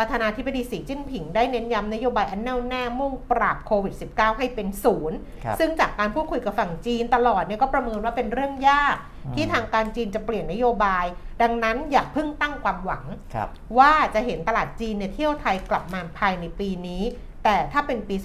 [0.01, 8.95] ประธานาธิบดีสีจิ้นผิงได้เน้นย้ำนโยบายอันแน่วแน่มุ่งปราบโควิด -19 ให้เป็นศูนย์ครับซึ่งจากการพูดคุยกับฝั่งจีนตลอดเนี่ยก็ประเมินว่าเป็นเรื่องยาก
[9.25, 11.05] อืมที่ทางการจีนจะเปลี่ยนนโยบาย
[11.41, 13.03] ดังนั้นอย่าเพิ่งตั้งความหวัง
[13.35, 17.03] ครับว่าจะเห็นตลาดจีนเนี่ยเที่ยวไทยกลับมาภายในปีนี้
[17.43, 18.15] แต่ถ้าเป็นปี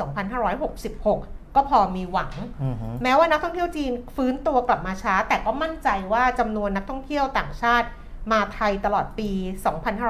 [0.75, 7.89] 2566ก็พอมีหวังอือฮึแม้ว่านักท่องเที่ยวจีนฟื้นตัวกลับมาช้า แต่ก็มั่นใจว่าจำนวนนักท่องเที่ยวต่างชาติ
[8.33, 9.31] มาไทยตลอดปี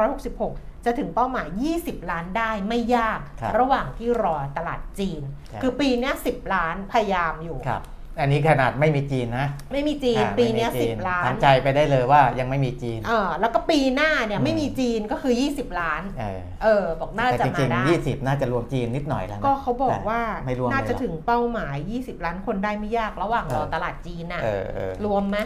[0.02, 1.48] 2566 จะถึงเป้าหมาย
[1.80, 5.22] 20 ล้านได้ไม่ยากครับระหว่างที่รอตลาดจีน
[5.52, 7.82] ครับคือปีเนี้ย10 ล้านพยายามอยู่ครับ
[8.20, 24.92] อันนี้ขนาดไม่มีจีนนะ ไม่มีจีน อ่าปีเนี้ยไม่มีจี10ล้าน ทำใจไปได้เลยว่ายังไม่มีจีน เออแล้วก็ปีหน้าเนี่ยอืม ไม่มีจีนก็คือ 20 ล้าน เออเออ บอกน่าแต่จะจมาริงได้ๆยี่สิบน่าจะรวมจีนนิดหน่อยแล้วนะก็เขาบอกว่าแต่ไม่รวมน่าจะเลยเหรอ ถึงเป้าหมาย 20 ล้านคนได้ไม่ยากระหว่างรอเออ ตลาดจีนน่ะ เออเออ
[25.04, 25.38] รวมไหม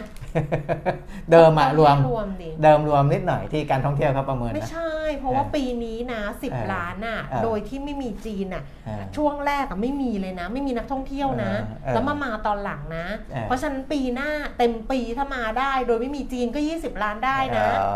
[1.31, 16.59] เดิมอะรวม รวมดิ เดิมรวมนิดหน่อยที่การท่องเที่ยวเขาประเมินไม่นะ ใช่ เพราะว่าเออปีนี้นะ เออ10 ล้านน่ะ เออ โดยที่ไม่มีจีนน่ะ เออ ช่วงแรกอะไม่มีเลยนะ ไม่มีนักท่องเที่ยวนะ เออเออ แล้วมามาตอนหลังนะเออเพราะฉะนั้นปีหน้าเต็มปีถ้ามาได้ โดยไม่มีจีนก็
[16.81, 17.93] 20 ล้านได้นะอ๋อ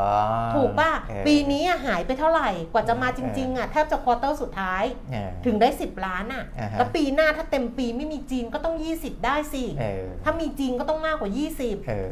[0.56, 12.10] ถูกป่ะเออปีนี้อะหายไปเท่าไหร่กว่าจะมาจริงๆอะแทบจะควอเตอร์สุดท้ายเออถึงได้ 10 ล้านอะอ่าฮะแล้วปีหน้าถ้าเต็มปีไม่มีจีนก็ต้อง 20 ได้สิเออถ้ามีจีนก็ต้องมากกว่า 20เออ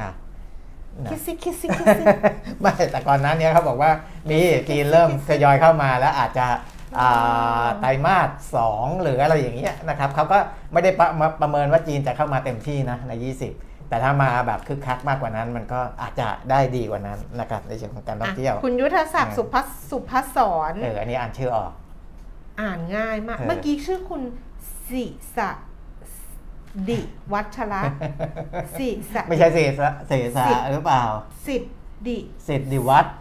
[0.00, 0.10] อะ
[1.04, 2.04] นะคิดซิคิดซิคิดซิ
[2.60, 3.90] ไม่แต่ก่อนหนั้นเนี่ยเขาบอกว่า
[4.30, 4.38] มี
[4.68, 6.58] จีนเริ่มทยอยเข้ามาแล้วอาจจะอ่า
[7.80, 10.38] ไตรมาสสองหรืออะไรอย่างเงี้ยนะครับเขาก็
[10.72, 13.12] ไม่ได้ประมาประเมินว่าจีนจะเข้ามาเต็มที่นะใน
[13.52, 21.72] 20แต่ถ้ามาแบบคึกคักมากกว่านั้นมันก็อาจจะได้ดีกว่านั้นนะครับในเชิงของการท่องเที่ยวอะคุณยุทธศักดิ์เออสุพัสสุพัสสอนเอออันนี้อ่านชื่อออก
[22.60, 24.22] อ่านง่ายมากเออเมื่อกี้ชื่อคุณ
[24.88, 25.04] สิ
[25.36, 25.50] สะ
[26.88, 27.00] ดิ
[27.32, 27.82] วัชระ
[28.78, 31.02] สิสะไม่ใช่เสสะเสสะสิหรือเปล่า
[31.46, 31.68] สิทธิ
[32.06, 32.18] ดิ
[32.48, 33.14] สิทธิวัฒน์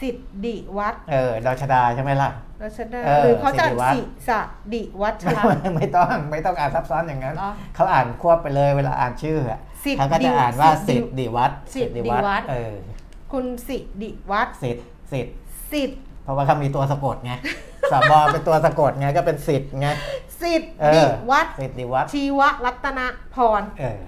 [0.00, 2.30] สิทธิดิวัดเออดาวชดาใช่ไหมล่ะ
[2.64, 4.40] รัชดาเออหรือเขาจะสิริวัฒน์สิสะ
[4.74, 5.42] ดิวัชระ
[5.76, 12.74] ไม่ต้องไม่ต้องอ่านซับซ้อนอย่างนั้นเหรอเขาอ่านควบไปเลยเวลาอ่านชื่ออะสิทธิเขาก็จะอ่านว่าสิสิททธิธิวัฒน์สิทธิวัฒน์เออ
[13.32, 15.36] คุณสิดิวัดสิทธิ์สิทธิ์
[15.72, 15.94] สิทธิ
[16.24, 17.32] เพราะว่าเขามีตัวสะกดไง
[17.92, 19.88] สบอเป็นตัวสะกดไงก็เป็นสิทธิ์ไง
[20.42, 23.00] สิทธิเอดิอวัดสิทธิวัฒน์ชีวรัตน
[23.34, 24.00] พรเออ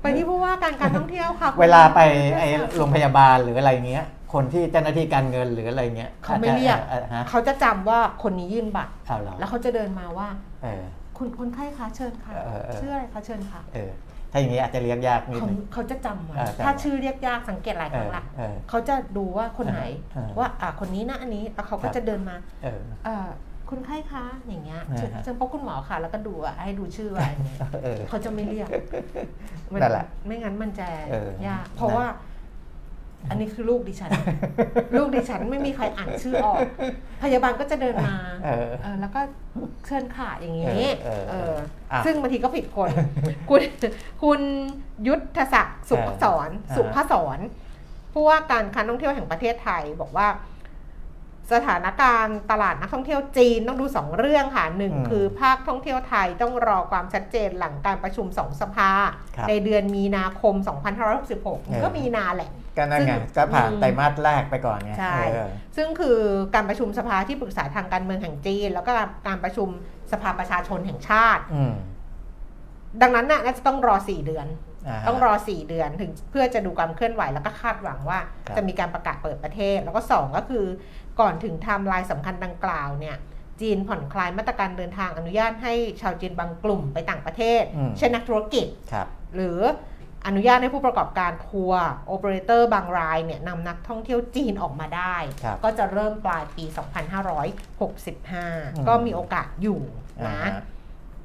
[0.00, 2.00] ไปที่ผู้ว่าการการท่องเที่ยวค่ะคุณเวลาไป
[2.38, 10.28] ไอยุทธศักดิ์โรงพยาบาลหรืออะไรเงี้ย คนที่เจ้าหน้าที่การเงินหรืออะไรเงี้ยเขาไม่เรียกออฮะเขาจะจำว่าคนนี้ยื่นบัตรเอาเหรอแล้วเขาจะเดินมาว่า
[10.62, 10.84] เออ
[11.16, 13.90] คุณคนไข้คะเชิญค่ะเออเออชื่ออะไรคะเชิญค่ะเออ
[14.32, 19.82] ถ้าอย่างงี้อาจจะเรียกยากนิดเขานึงเขาจะจำไว้เออจำไว้ถ้าชื่อเรียกยากสังเกตหลายครั้งละเออเออเขาจะดูว่าคนไหน
[20.14, 23.28] เออว่าอะคนนี้นะอันนี้แล้วเขาก็ครับจะเดินมาเออเอ่อ
[23.70, 28.68] คุณไข้คะอย่างเงี้ยอ่าฮะเชิญพบคุณหมอค่ะแล้วก็ดูอะให้ดูชื่อไว้อย่างเงี้ยเออเขาจะไม่เรียก
[29.72, 31.14] มันั่นแหละไม่งั้นมันจะเอ
[31.44, 32.06] อยากเพราะว่า
[33.28, 34.10] อันนี้คือลูกดิฉัน
[34.98, 36.60] ลูกดิฉันไม่มีใครอ่านชื่อออก
[37.22, 39.20] พยาบาลก็จะเดินมาเออเออแล้วก็
[39.86, 41.54] เชิญค่ะอย่างนี้เออเออเออ
[41.92, 42.90] อะซึ่งบางทีก็ผิดคน
[43.50, 43.60] คุณ
[44.22, 44.40] คุณ
[45.08, 47.38] ยุทธศักดิ์สุภศรเออสุภศร
[48.12, 50.28] ผู้ว่าการการท่องเที่ยวแห่งประเทศไทยบอกว่า
[51.52, 58.90] สถานการณ์ตลาดนักท่องเที่ยวจีนต้องดูสองเรื่องค่ะหนึ่งอืมคือภาคท่องเที่ยวไทยต้องรอความชัดเจนหลังการประชุมสองสภา
[59.36, 60.54] ครับในเดือนมีนาคม
[61.12, 66.18] 2566มันก็เออมีนาแหละก็นั่นไงซึ่งก็ผ่านอืมไตรมาสแรกไปก่อนไงใช่เออซึ่งคือ
[66.54, 68.90] การประชุมสภาที่ปรึกษาทางการเมืองแห่งจีน แล้วก็
[69.26, 69.68] การประชุม
[70.12, 71.74] สภาประชาชนแห่งชาติอืม
[73.02, 80.64] ดังนั้นน่ะน่าจะต้องรอ 4 เดือนาฮะต้องรอ 4 เดือนถึงเพื่อจะดูความเคลื่อนไหวแล้วก็คาดหวังว่าครับจะมีการประกาศเปิดประเทศ แล้วก็ 2 ก็คือ
[81.20, 83.16] ก่อนถึงไทม์ไลน์สำคัญดังกล่าวเนี่ย
[83.60, 89.60] จีนผ่อนคลายมาตรการเดินทางอนุญาตให้ชาวจีนบางกลุ่มไปต่างประเทศอืมเช่นนักธุรกิจครับหรือ
[90.26, 97.26] อนุญาตให้ผู้ประกอบการทัวร์โอเปอเรเตอร์บางรายเนี่ยนำนักท่องเที่ยวจีนออกมาได้ครับก็จะเริ่มปลายปีอืม
[98.84, 99.80] 2565 ก็มีโอกาสอยู่
[100.20, 100.50] อ่านะฮะ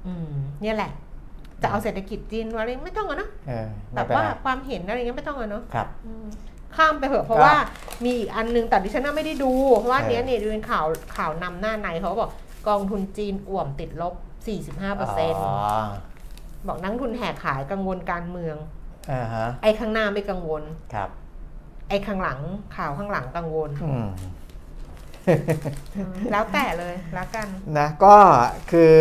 [0.08, 0.92] อืมเนี่ยแหละ
[1.62, 6.26] จะเอาเศรษฐกิจจีนอะไรไม่ต้องอะเนาะเออแบไม่บเป็นว่าไรความเห็นอะไรเงี้ยไม่ต้องอะเนาะครับอืม
[6.78, 7.56] ข้ามไปเถอะเพราะก็ว่า
[8.04, 12.32] มีอีกอันนึงแต่ดิฉันน่ะไม่ได้ดู เพราะว่าเออเนี้ยเนี่ยดูเป็นข่าวข่าวนำหน้าในเขาบอก
[12.68, 14.14] กองทุนจีนอ่วมติดลบ
[14.56, 15.56] 45เปอร์เซ็นต์อ๋อ
[16.68, 18.56] บอกนักทุนแห่ขายกังวลการเมือง
[19.12, 20.64] อ่าฮะไอ้ข้างหน้าไม่กังวล
[20.94, 21.10] ครับ
[21.90, 22.40] ไอ้ข้างหลัง
[22.76, 24.08] ข่าวข้างหลังกังวลอืม
[25.98, 27.48] อืมแล้วแต่เลยแล้วกัน
[27.78, 28.18] นะก็
[28.72, 28.96] คือ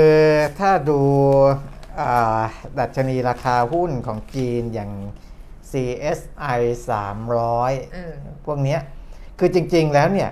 [0.61, 1.01] ถ้าดู
[2.01, 2.41] อ่า
[2.79, 4.91] ดัชนีราคาหุ้นของจีนอย่าง
[5.71, 6.61] CSI
[7.19, 8.15] 300เออ
[8.47, 8.81] พวกเนี้ย
[9.39, 10.31] คือจริงๆแล้วเนี่ย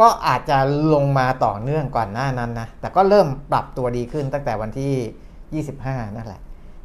[0.00, 0.58] ก็อาจจะ
[0.94, 6.40] ลงมาต่อเนื่องก่อนหน้านั้นนะ แต่ก็เริ่มปรับตัวดีขึ้นตั้งแต่วันที่ 25 นั่นแหละ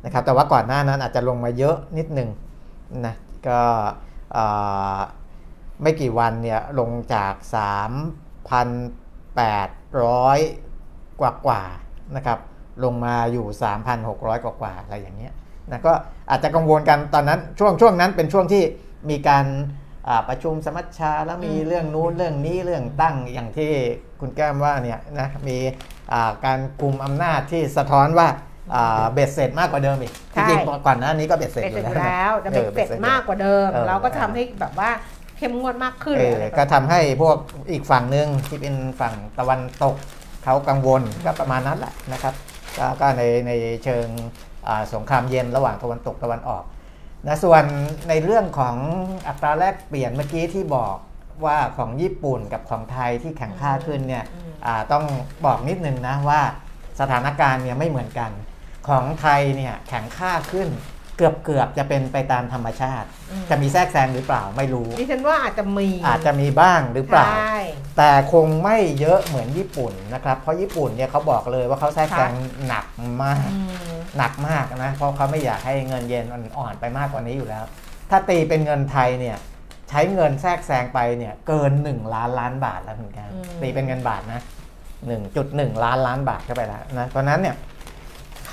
[0.05, 2.29] นะครับ แต่ว่าก่อนหน้านั้นอาจจะลงมาเยอะนิดนึง
[3.05, 3.15] นะ
[3.47, 3.59] ก็
[4.35, 4.99] อ่า
[5.81, 7.33] ไม่กี่วันเนี่ยลงจาก
[8.63, 12.39] 3,800 กว่ากว่าๆนะครับ
[12.83, 13.45] ลงมาอยู่
[13.95, 15.33] 3,600 กว่ากว่าๆอะไรอย่างเงี้ย
[15.71, 15.93] นะก็
[16.29, 18.63] อาจจะกังวลกันตอนนั้นช่วงช่วงนั้นเป็นช่วงที่
[19.09, 19.45] มีการ
[20.07, 23.71] อ่าประชุมสมัชชาแล้วมีอืมเรื่องนู้นเรื่องนี้เรื่องตั้งอย่างที่
[24.19, 25.57] คุณแก้มว่าเนี่ยนะมี
[26.11, 28.27] อ่าการกลุ่มอำนาจที่สะท้อนว่า
[28.75, 34.89] อ่าเบ็ดเสร็จมากกว่าเดิมอีกใช่จริงๆก่อนหน้านี้ก็เบ็ดเสร็จเป็นอเสร็ยู่จแล้วอยู่แล้วจะเป็นออเสร็จอยู่มากกว่าเดิมเออเราก็ทำให้แบบว่า
[35.37, 37.37] เข้มงวดมากขึ้นเอออะไรแบบก็ทำให้พวก
[37.71, 39.95] อีกฝั่งหนึ่งที่เป็นฝั่งตะวันตก
[40.43, 42.33] เขากังวลก็ประมาณนั้นแหละนะครับ
[42.77, 43.51] ก็ก็ในใน
[43.83, 44.52] เชิงอ่า
[44.93, 46.63] สงครามเย็นระหว่างตะวันตกตะวันออก
[47.27, 47.63] นะส่วน
[48.09, 48.75] ในเรื่องของ
[49.27, 50.95] อัตราแลกเปลี่ยนเมื่อกี้ที่บอก
[51.45, 55.05] ว่าของญี่ปุ่นกับของไทยที่แข่งค่าขึ้นเนี่ยอืมอ่าต้อง
[55.45, 56.41] บอกนิดนึงนะว่า
[56.99, 58.31] สถานการณ์เนี่ยไม่เหมือนกัน
[58.87, 60.69] ของไทยเนี่ยแข็งค่าขึ้น
[61.17, 67.57] เกือบเกือบจะเป็นไปตามธรรมชาติอืมจะมีแทรกแซงหรือเปล่าไม่รู้ดิฉันว่าอาจจะมีอาจจะมีบ้างหรือเปล่าใช่
[67.97, 72.33] แต่คงไม่เยอะเหมือนญี่ปุ่นนะครับ เพราะญี่ปุ่นเนี่ยเขาบอกเลยว่าเขาแทรกแซง
[72.67, 72.85] หนัก
[73.23, 73.59] มากอื
[73.95, 76.25] มหนักมากนะ เพราะเขาไม่อยากให้เงินเยน
[76.57, 77.63] อ่อนไปมากกว่านี้อยู่แล้ว
[78.09, 79.37] ถ้าตีเป็นเงินไทยเนี่ย
[79.89, 83.29] ใช้เงินแทรกแซงไปเนี่ยเกิน 1 ล้านล้านบาทแล้วเหมือนกัน
[83.61, 84.41] ตีเป็นเงินบาทนะ
[85.11, 87.55] 1.1 ล้านล้านบาทเข้าไปแล้วนะเพราะฉะนั้นเนี่ย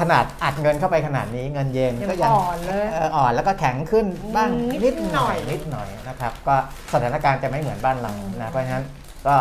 [0.01, 6.55] ขนาดอัดเงินเข้าไปขนาดนี้เงินเยนยังก็ยังอ่อนเลยเอ่ออ่อนแล้วก็แข็งขึ้นบ้างอืมนิดหน่อยนินิดดหหน่น่ออยยนะครับก็
[6.92, 8.84] สถานการณ์จะไม่เหมือนบ้านเรานะเพราะฉะนั้น
[9.26, 9.34] ก็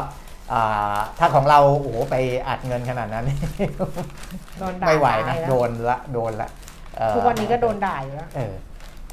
[0.53, 2.15] อ่าถ้าของเราโอ้โหไป
[2.47, 3.25] อัดเงินขนาดนั้น
[4.59, 6.49] โดนด่าไม่ไหวนะตายแล้โดนละโดนละ
[6.97, 8.53] เอ่อทุกวันนี้ก็โดนด่าอยู่แล้วเออ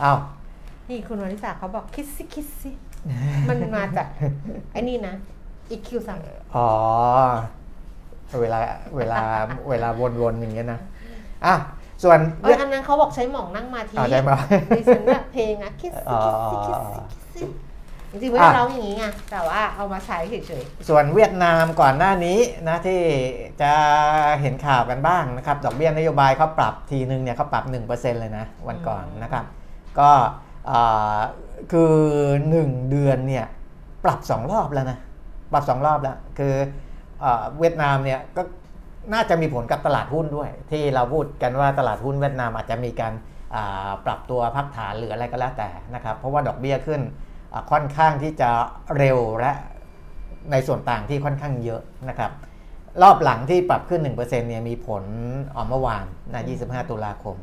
[0.01, 0.13] เอา
[0.89, 2.71] นี่คุณวริษาเขาบอกคิดสิคิดสิ
[3.49, 4.07] มันมาจาก
[4.73, 5.15] ไอ้นี่นะ
[5.71, 6.19] อีคิวสั่ง
[6.57, 6.69] อ๋อ
[8.41, 8.59] เวลา
[8.97, 9.21] เวลา
[9.69, 9.89] เวลา
[10.21, 10.81] วนๆอย่างเงี้ยนะ
[11.45, 11.55] อะ
[12.03, 14.31] ส่วนเอออันนั้นเขาบอกใช้หมองนั่งมาทีอ่าใช่ไหม
[14.77, 16.21] ดิฉันแบบเพลงอะคิดสิอ๋อ
[16.51, 17.47] คิดสิคิดสิคิดสิ
[18.11, 23.01] จริงๆไม่ได้ร้องอย่างนี้ไงแต่ว่าเอามาใช้เฉยส่วนเวียดนามก่อนหน้านี้นะที่
[23.63, 23.73] จะ
[24.41, 29.45] เห็นข่าวกันบ้างนะครับดอกเบี้ยนโยบายเขาปรับทีนึงเนี่ยเขาปรับ 1%เลยนะวันก่อนนะครับ
[29.99, 30.11] ก็
[30.71, 31.19] อ่า
[31.73, 31.95] คือ
[32.41, 33.47] 1 เดือนเนี่ย
[34.05, 34.99] ปรับ 2 รอบแล้วนะ
[35.53, 36.55] ปรับ 2 รอบแล้ว คือ
[37.23, 38.43] อาเวียดนามเนี่ยก็
[39.13, 43.13] น่าจะมีผลกับตลาดหุ้นด้วย ที่เราพูดกันว่าตลาดหุ้นเวียดนามอาจจะมีการ
[44.07, 47.01] ปรับตัวพักฐานหรืออะไรก็แล้วแต่นะครับเพราะว่าดอกเบี้ยขึ้น
[47.71, 48.51] ค่อนข้างที่จะ
[48.97, 49.53] เร็วและ
[50.53, 52.31] ในส่วนต่างที่ค่อนข้างเยอะนะครับ
[53.03, 55.05] รอบหลังที่ปรับขึ้น 1%เนี่ยมีผล
[55.57, 57.37] ออกเมื่อวานนะ25 ตุลาคม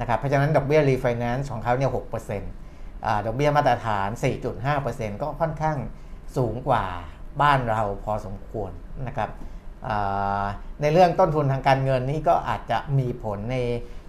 [0.00, 4.08] นะครับเพราะฉะนั้นดอกเบี้ยรีไฟแนนซ์ของเขาเนี่ย6%อดอกเบี้ยมาตรฐาน
[4.66, 5.76] 4.5%ก็ค่อนข้าง
[6.36, 6.84] สูงกว่า
[7.42, 8.70] บ้านเราพอสมควร
[9.06, 9.30] นะครับ
[10.80, 13.56] ในเรื่องต้นทุนทางการเงินนี่ก็อาจจะมีผลใน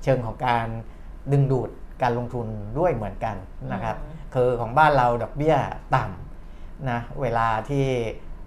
[0.03, 0.67] เชิงของการ
[1.32, 1.69] ดึงดูด
[2.01, 2.47] การลงทุน
[2.80, 3.36] ด้วยเหมือนกัน
[3.73, 3.95] นะครับ
[4.34, 5.55] คือของบ้านเราดอกเบี้ย
[5.95, 7.86] ต่ำนะเวลาที่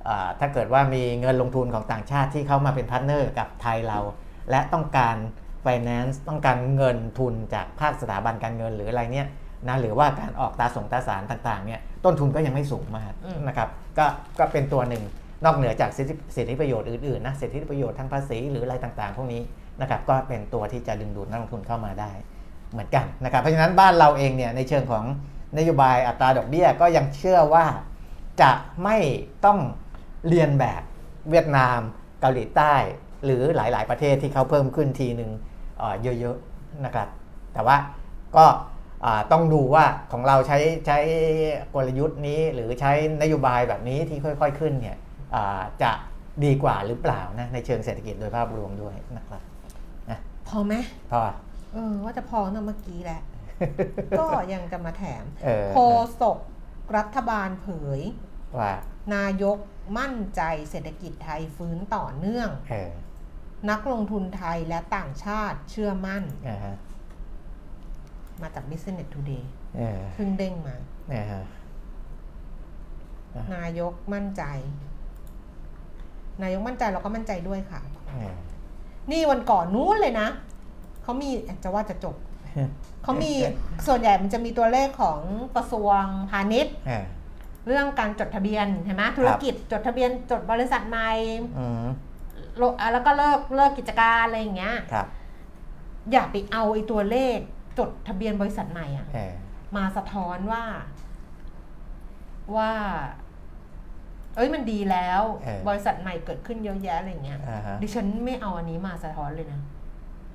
[0.08, 3.98] อ่าถ้าเกิดว่ามีเงินลงทุนของต่างชาติที่เข้ามาเป็น partner กับไทยเรา
[4.50, 5.16] และต้องการ
[5.64, 9.28] finance ต้องการเงินทุนจากภาคสถาบันการเงินหรืออะไรเนี่ย
[9.68, 13.68] นะหรือว่าการออกตราส่งตราสารต่างๆเนี่ยต้นทุนก็ยังไม่สูงมากอืมนะครับ
[13.98, 14.06] ก็
[14.38, 15.02] ก็เป็นตัวหนึ่ง
[15.44, 19.42] นอกเหนือจากสิทธิประโยชน์อื่นๆนะสิทธิประโยชน์ทางภาษีหรืออะไรต่างๆ พวกนี้
[19.80, 22.12] นะครับก็เป็นตัวที่จะดึงดูดนักลงทุนเข้ามาได้
[22.72, 25.04] เหมือนกันนะครับเพราะฉะนั้นบ้านเราเองเนี่ยในเชิงของ
[25.58, 27.66] นโยบายอัตราดอกเบี้ยก็ยังเชื่อว่า
[28.42, 28.50] จะ
[28.84, 28.98] ไม่
[29.44, 29.58] ต้อง
[30.28, 30.82] เรียนแบบ
[31.30, 31.78] เวียดนาม
[32.20, 32.74] เกาหลีใต้
[33.24, 35.30] หรือหลายๆประเทศที่เขาเพิ่มขึ้นทีหนึ่ง
[36.02, 37.08] เยอะๆนะครับ
[37.54, 37.76] แต่ว่า
[38.36, 38.46] ก็
[39.32, 40.98] ต้องดูว่าของเราใช้ใช้
[41.74, 44.96] กลยุทธ์นี้หรือใช้นโยบายแบบนี้ที่ค่อย ๆ ขึ้นเนี่ย
[45.82, 45.92] จะ
[46.44, 50.74] ดีกว่าหรือเปล่านะในเชิงเศรษฐกิจโดยภาพรวมด้วยนะครับๆพอไหม
[51.10, 51.20] พอ
[51.74, 53.22] เออว่าจะพอตั้งเมื่อกี้แหละ
[54.18, 55.78] ก็ยังจะมาแถมเออโฆ
[56.20, 56.38] ษก
[56.96, 57.68] รัฐบาลเผ
[57.98, 58.00] ย
[58.58, 58.72] ว่า
[59.14, 59.58] นายก
[59.98, 62.92] มั่นใจเศรษฐกิจไทยฟื้นต่อเนื่องเออ
[63.70, 66.74] นักลงทุนไทยและต่างชาติเชื่อมั่นอ่าฮะ
[68.42, 69.44] มาจาก Business Today
[69.76, 70.76] เออเพิ่งเด้งมา
[71.14, 71.42] อ่าฮะ
[73.54, 74.42] นายกมั่นใจ
[76.42, 78.34] นายกมั่นใจเราก็มั่นใจด้วยค่ะเออ
[79.10, 80.28] นี่วันก่อนนู้นเลยนะ
[81.02, 81.30] เขามี
[81.64, 82.16] จะว่าจะจบ
[83.02, 83.32] เขามี
[83.86, 85.20] ส่วนใหญ่มันจะมีตัวเลขของ
[85.56, 87.04] กระทรวงพาณิชย์เออ
[87.66, 91.10] เรื่องการจดทะเบียนเห็นไหมธุรกิจจดทะเบียนจดบริษัทใหม่
[91.58, 91.86] อืม
[92.56, 95.06] โลอะแล้วก็เลิกเลิกกิจการอะไรอย่างเงี้ยครับ
[96.12, 97.38] อย่าไปเอาไอ้ตัวเลข
[97.78, 99.32] จดทะเบียนบริษัทใหม่อะเออ
[99.76, 100.64] มาสะท้อนว่า
[102.56, 102.70] ว่า
[104.36, 105.22] เอ้ยมันดีแล้ว
[105.68, 109.60] บริษัทใหม่เกิดขึ้นเยอะแยะอะไรอย่างเงี้ยอ่าฮะดิฉันไม่เอาอันนี้มาสะท้อนเลยนะ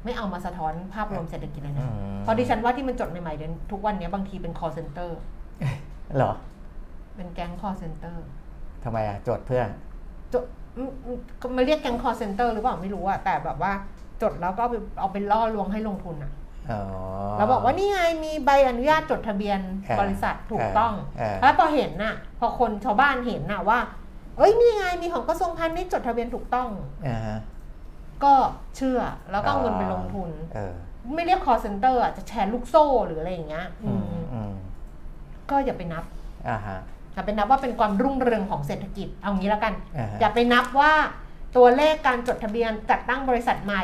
[0.05, 5.09] ไม่เอามาสะท้อนภาพรวมเศรษฐกิจเลยอืนะมเพราะดิฉันว่าที่มันจดใหม่ๆเดี๋ยวทุกวันนี้บางทีเป็น call center
[6.15, 6.31] เหรอ
[7.15, 8.15] เป็นแก๊ง call center
[8.83, 9.63] ทำไมอะจดเพื่อ
[10.33, 10.43] จด
[10.77, 13.71] อืมอืมก็มาเรียกแก๊ง call center หรือเปล่าไม่รู้อะแต่แบบว่า
[14.21, 16.31] จดแล้วก็เอาไปเอาไปล่อลวงให้ลงทุนอะ
[16.71, 16.81] อ๋อ
[17.37, 23.79] แล้วบอกว่านี่ไงมีใบอนุญาตจดทะเบียนเออบริษัทถูกต้องเออแล้วพอเห็นน่ะ พอคนชาวบ้านเห็นน่ะว่า
[24.37, 26.69] เอ้ยนี่ไงมีของกระทรวงพาณิชย์จดทะเบียนถูกต้อง
[27.07, 27.37] อ่าฮะ
[28.23, 28.33] ก็
[28.75, 28.99] เชื่อ
[29.31, 30.73] แล้วก็เอาเงินไปลงทุนเออ
[31.15, 34.53] ไม่เรียก call center อะจะแชร์ลูกโซ่หรืออะไรอย่างเงี้ยอือืมมอืม
[35.49, 36.03] ก็อย่าไปนับ
[36.49, 36.79] อ่าฮะ
[37.13, 40.93] อย่าไปนับว่าเป็นความรุ่งเรืองของเศรษฐกิจเอางี้แล้วกันอ่าฮะอย่าไปนับว่า
[41.55, 43.83] ตัวเลขการจดทะเบียนจัดตั้งบริษัทใหม่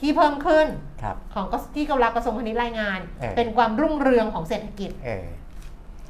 [0.00, 0.66] ที่เพิ่มขึ้น
[1.02, 5.26] ครับของกสที่กำลังกระทรวงพาณิชย์รายงาน เออ เป็นความรุ่งเรืองของเศรษฐกิจ เออ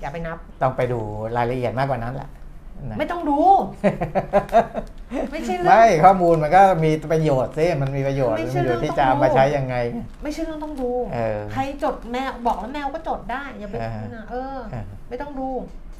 [0.01, 1.01] อย่าไปนับ ต้องไปดู
[1.37, 2.31] รายละเอียดมากกว่านั้นแหละ
[2.89, 3.39] นะ ไม่ต้องดู
[5.33, 9.77] ไม่ใช่เรื่อไม่งข้อมูลมันก็มีประโยชน์สิมันมีประโยชน์ไม่มันใช่มีประโยชน์เรื่องที่ต้องจะเอามารู้ ใช้ยังไง
[10.23, 15.49] ไม่ใช่เรื่องต้องดู เออใครจดแมวบอกแล้วแมวก็จดได้อย่าไปอ่าฮะนะเออ เออไม่ต้องดู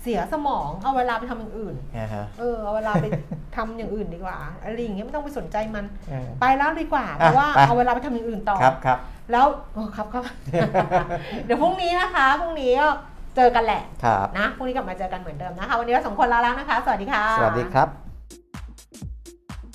[0.03, 3.07] เสียสมองเอาเวลาไปทำอย่างอื่นอ่าฮะเออเอาเวลาไป
[3.57, 8.99] ทำอย่างอื่นดีกว่าอะไรอย่างเงี้ยไม่ต้องไปสนใจมันเออไปแล้วดีกว่าเพราะว่าไปเอาเวลาไปทำอย่างอื่นต่อครับครับ
[9.33, 10.25] แล้วโอ้ครับครับ
[11.45, 12.89] เดี๋ยวพรุ่งนี้นะคะพรุ่งนี้ก็
[13.37, 18.10] เจอกันแหละครับนะพรุ่งนี้กลับมาเจอกันเหมือนเดิมนะคะ วันนี้เราสองคนลาแล้วนะคะ สวัสดีค่ะ สวัสดีครับ